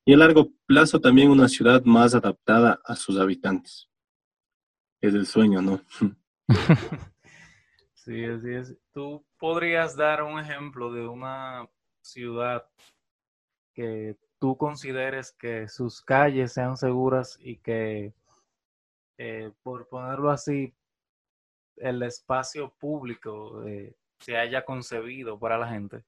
y 0.06 0.14
a 0.14 0.18
largo 0.18 0.52
plazo 0.68 1.02
también 1.02 1.32
una 1.32 1.50
ciudad 1.50 1.84
más 1.84 2.14
adaptada 2.14 2.80
a 2.86 2.96
sus 2.96 3.20
habitantes. 3.20 3.90
Es 5.02 5.16
el 5.16 5.26
sueño, 5.26 5.64
¿no? 5.64 5.82
sí, 7.96 8.24
así 8.24 8.54
es. 8.54 8.78
¿Tú 8.94 9.26
podrías 9.40 9.98
dar 9.98 10.22
un 10.22 10.40
ejemplo 10.40 10.94
de 10.94 11.08
una 11.08 11.68
ciudad 12.02 12.70
que 13.74 14.16
tú 14.40 14.56
consideres 14.56 15.32
que 15.32 15.68
sus 15.68 16.02
calles 16.02 16.54
sean 16.54 16.78
seguras 16.78 17.40
y 17.42 17.58
que, 17.58 18.14
eh, 19.18 19.52
por 19.64 19.88
ponerlo 19.88 20.30
así, 20.30 20.72
el 21.78 22.04
espacio 22.04 22.72
público 22.80 23.66
eh, 23.66 23.96
se 24.20 24.38
haya 24.38 24.64
concebido 24.64 25.40
para 25.40 25.58
la 25.58 25.68
gente? 25.68 26.04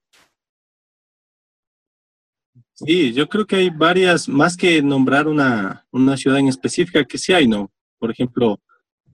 Sí, 2.74 3.12
yo 3.12 3.28
creo 3.28 3.46
que 3.46 3.56
hay 3.56 3.70
varias, 3.70 4.28
más 4.28 4.56
que 4.56 4.80
nombrar 4.82 5.26
una, 5.26 5.84
ciudad 6.16 6.38
en 6.38 6.48
específica, 6.48 7.04
que 7.04 7.18
sí 7.18 7.32
hay, 7.32 7.48
¿no? 7.48 7.72
Por 7.98 8.10
ejemplo, 8.10 8.60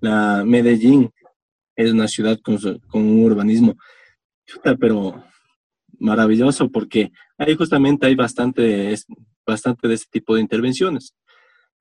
la 0.01 0.45
Medellín 0.45 1.11
es 1.77 1.93
una 1.93 2.07
ciudad 2.07 2.39
con, 2.41 2.59
un 2.93 3.25
urbanismo, 3.25 3.75
pero 4.79 5.25
maravilloso 5.99 6.71
porque 6.71 7.11
ahí 7.39 7.55
justamente 7.55 8.07
hay 8.07 8.15
bastante, 8.15 8.95
bastante 9.47 9.89
de 9.89 9.95
este 9.95 10.09
tipo 10.11 10.35
de 10.35 10.43
intervenciones. 10.43 11.15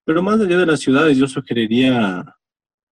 Pero 0.05 0.21
más 0.21 0.39
allá 0.39 0.57
de 0.57 0.65
las 0.65 0.79
ciudades, 0.79 1.17
yo 1.17 1.27
sugeriría 1.27 2.23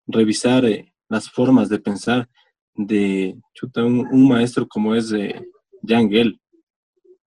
revisar 0.07 0.65
eh, 0.65 0.93
las 1.10 1.29
formas 1.29 1.69
de 1.69 1.79
pensar 1.79 2.29
de 2.75 3.38
un, 3.75 4.27
maestro 4.27 4.67
como 4.67 4.95
es 4.95 5.12
eh, 5.12 5.41
Jan 5.86 6.10
Gell. 6.10 6.39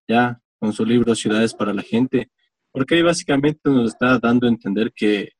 Ya, 0.08 0.40
con 0.64 0.72
su 0.72 0.86
libro 0.86 1.14
Ciudades 1.14 1.52
para 1.52 1.74
la 1.74 1.82
Gente, 1.82 2.30
porque 2.72 2.94
ahí 2.94 3.02
básicamente 3.02 3.60
nos 3.64 3.92
está 3.92 4.18
dando 4.18 4.46
a 4.46 4.48
entender 4.48 4.94
que, 4.96 5.32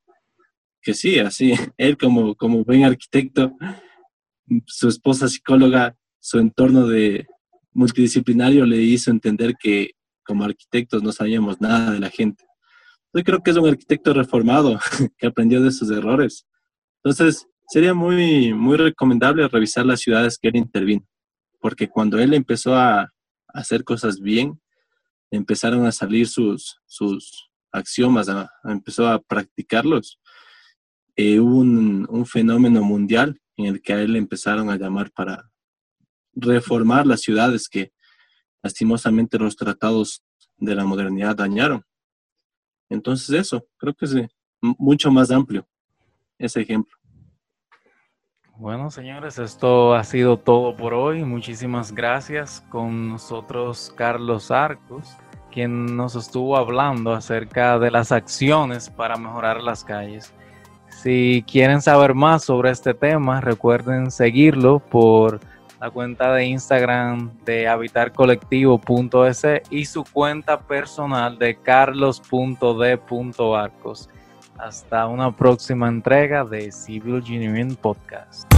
que 0.83 0.93
sí, 0.93 1.19
así, 1.19 1.55
él 1.79 1.97
como, 1.97 2.35
como 2.35 2.63
buen 2.63 2.85
arquitecto, 2.85 3.57
su 4.67 4.87
esposa 4.87 5.27
psicóloga, 5.27 5.97
su 6.21 6.39
entorno 6.39 6.87
de 6.87 7.27
multidisciplinario 7.73 8.67
le 8.67 8.83
hizo 8.83 9.11
entender 9.11 9.55
que 9.59 9.93
como 10.27 10.45
arquitectos 10.45 11.03
no 11.03 11.11
sabíamos 11.11 11.59
nada 11.59 11.93
de 11.93 12.01
la 12.01 12.11
gente. 12.11 12.45
Yo 13.15 13.25
creo 13.25 13.43
que 13.43 13.53
es 13.53 13.57
un 13.57 13.67
arquitecto 13.67 14.13
reformado 14.13 14.79
que 15.17 15.27
aprendió 15.27 15.63
de 15.63 15.71
sus 15.71 15.91
errores. 15.91 16.47
Entonces, 17.03 17.47
sería 17.69 17.95
muy, 17.95 18.53
muy 18.53 18.77
recomendable 18.77 19.49
revisar 19.49 19.87
las 19.87 20.01
ciudades 20.01 20.37
que 20.37 20.49
él 20.49 20.57
intervino, 20.57 21.07
porque 21.61 21.89
cuando 21.89 22.19
él 22.19 22.35
empezó 22.35 22.75
a 22.75 23.11
hacer 23.55 23.85
cosas 23.85 24.21
bien, 24.21 24.61
empezaron 25.37 25.87
a 25.87 25.93
salir 25.93 26.29
sus, 26.29 26.81
sus 26.87 27.51
axiomas, 27.73 28.29
empezó 28.65 29.09
a 29.09 29.21
practicarlos. 29.21 30.21
Eh, 31.17 31.41
hubo 31.41 31.59
un, 31.59 32.07
un, 32.09 32.27
fenómeno 32.27 32.83
mundial 32.83 33.41
en 33.57 33.67
el 33.67 33.83
que 33.83 33.93
a 33.93 34.01
él 34.01 34.17
empezaron 34.17 34.71
a 34.71 34.77
llamar 34.77 35.11
para 35.13 35.49
reformar 36.33 37.07
las 37.07 37.21
ciudades 37.21 37.69
que 37.69 37.93
lastimosamente 38.63 39.39
los 39.39 39.57
tratados 39.57 40.25
de 40.57 40.75
la 40.75 40.85
modernidad 40.85 41.37
dañaron. 41.37 41.85
Entonces 42.89 43.31
eso, 43.31 43.67
creo 43.77 43.95
que 43.95 44.05
es 44.07 44.15
eh, 44.15 44.29
mucho 44.61 45.11
más 45.11 45.31
amplio 45.31 45.67
ese 46.39 46.61
ejemplo. 46.61 46.97
Bueno, 48.57 48.89
señores, 48.89 49.39
esto 49.41 49.95
ha 49.95 50.05
sido 50.05 50.39
todo 50.39 50.77
por 50.77 50.95
hoy. 50.95 51.25
Muchísimas 51.25 51.93
gracias 51.93 52.61
con 52.71 53.09
nosotros 53.09 53.93
Carlos 53.97 54.53
Arcos, 54.53 55.17
quien 55.55 55.97
nos 55.97 56.17
estuvo 56.17 56.57
hablando 56.57 57.13
acerca 57.13 57.79
de 57.79 57.93
las 57.93 58.11
acciones 58.11 58.91
para 58.91 59.17
mejorar 59.17 59.63
las 59.63 59.85
calles. 59.85 60.35
Si 60.89 61.45
quieren 61.47 61.81
saber 61.81 62.13
más 62.13 62.43
sobre 62.43 62.71
este 62.71 62.93
tema, 62.93 63.41
recuerden 63.41 64.11
seguirlo 64.11 64.81
por 64.81 65.39
la 65.81 65.91
cuenta 65.91 66.35
de 66.35 66.47
Instagram 66.47 67.31
de 67.45 67.69
habitarcolectivo.es 67.69 69.47
y 69.71 69.85
su 69.85 70.03
cuenta 70.03 70.59
personal 70.59 71.39
de 71.39 71.55
carlos.d.arcos. 71.55 74.11
Hasta 74.59 75.07
una 75.07 75.37
próxima 75.37 75.87
entrega 75.87 76.45
de 76.45 76.73
Civil 76.73 77.15
Engineering 77.17 77.77
Podcast. 77.77 78.53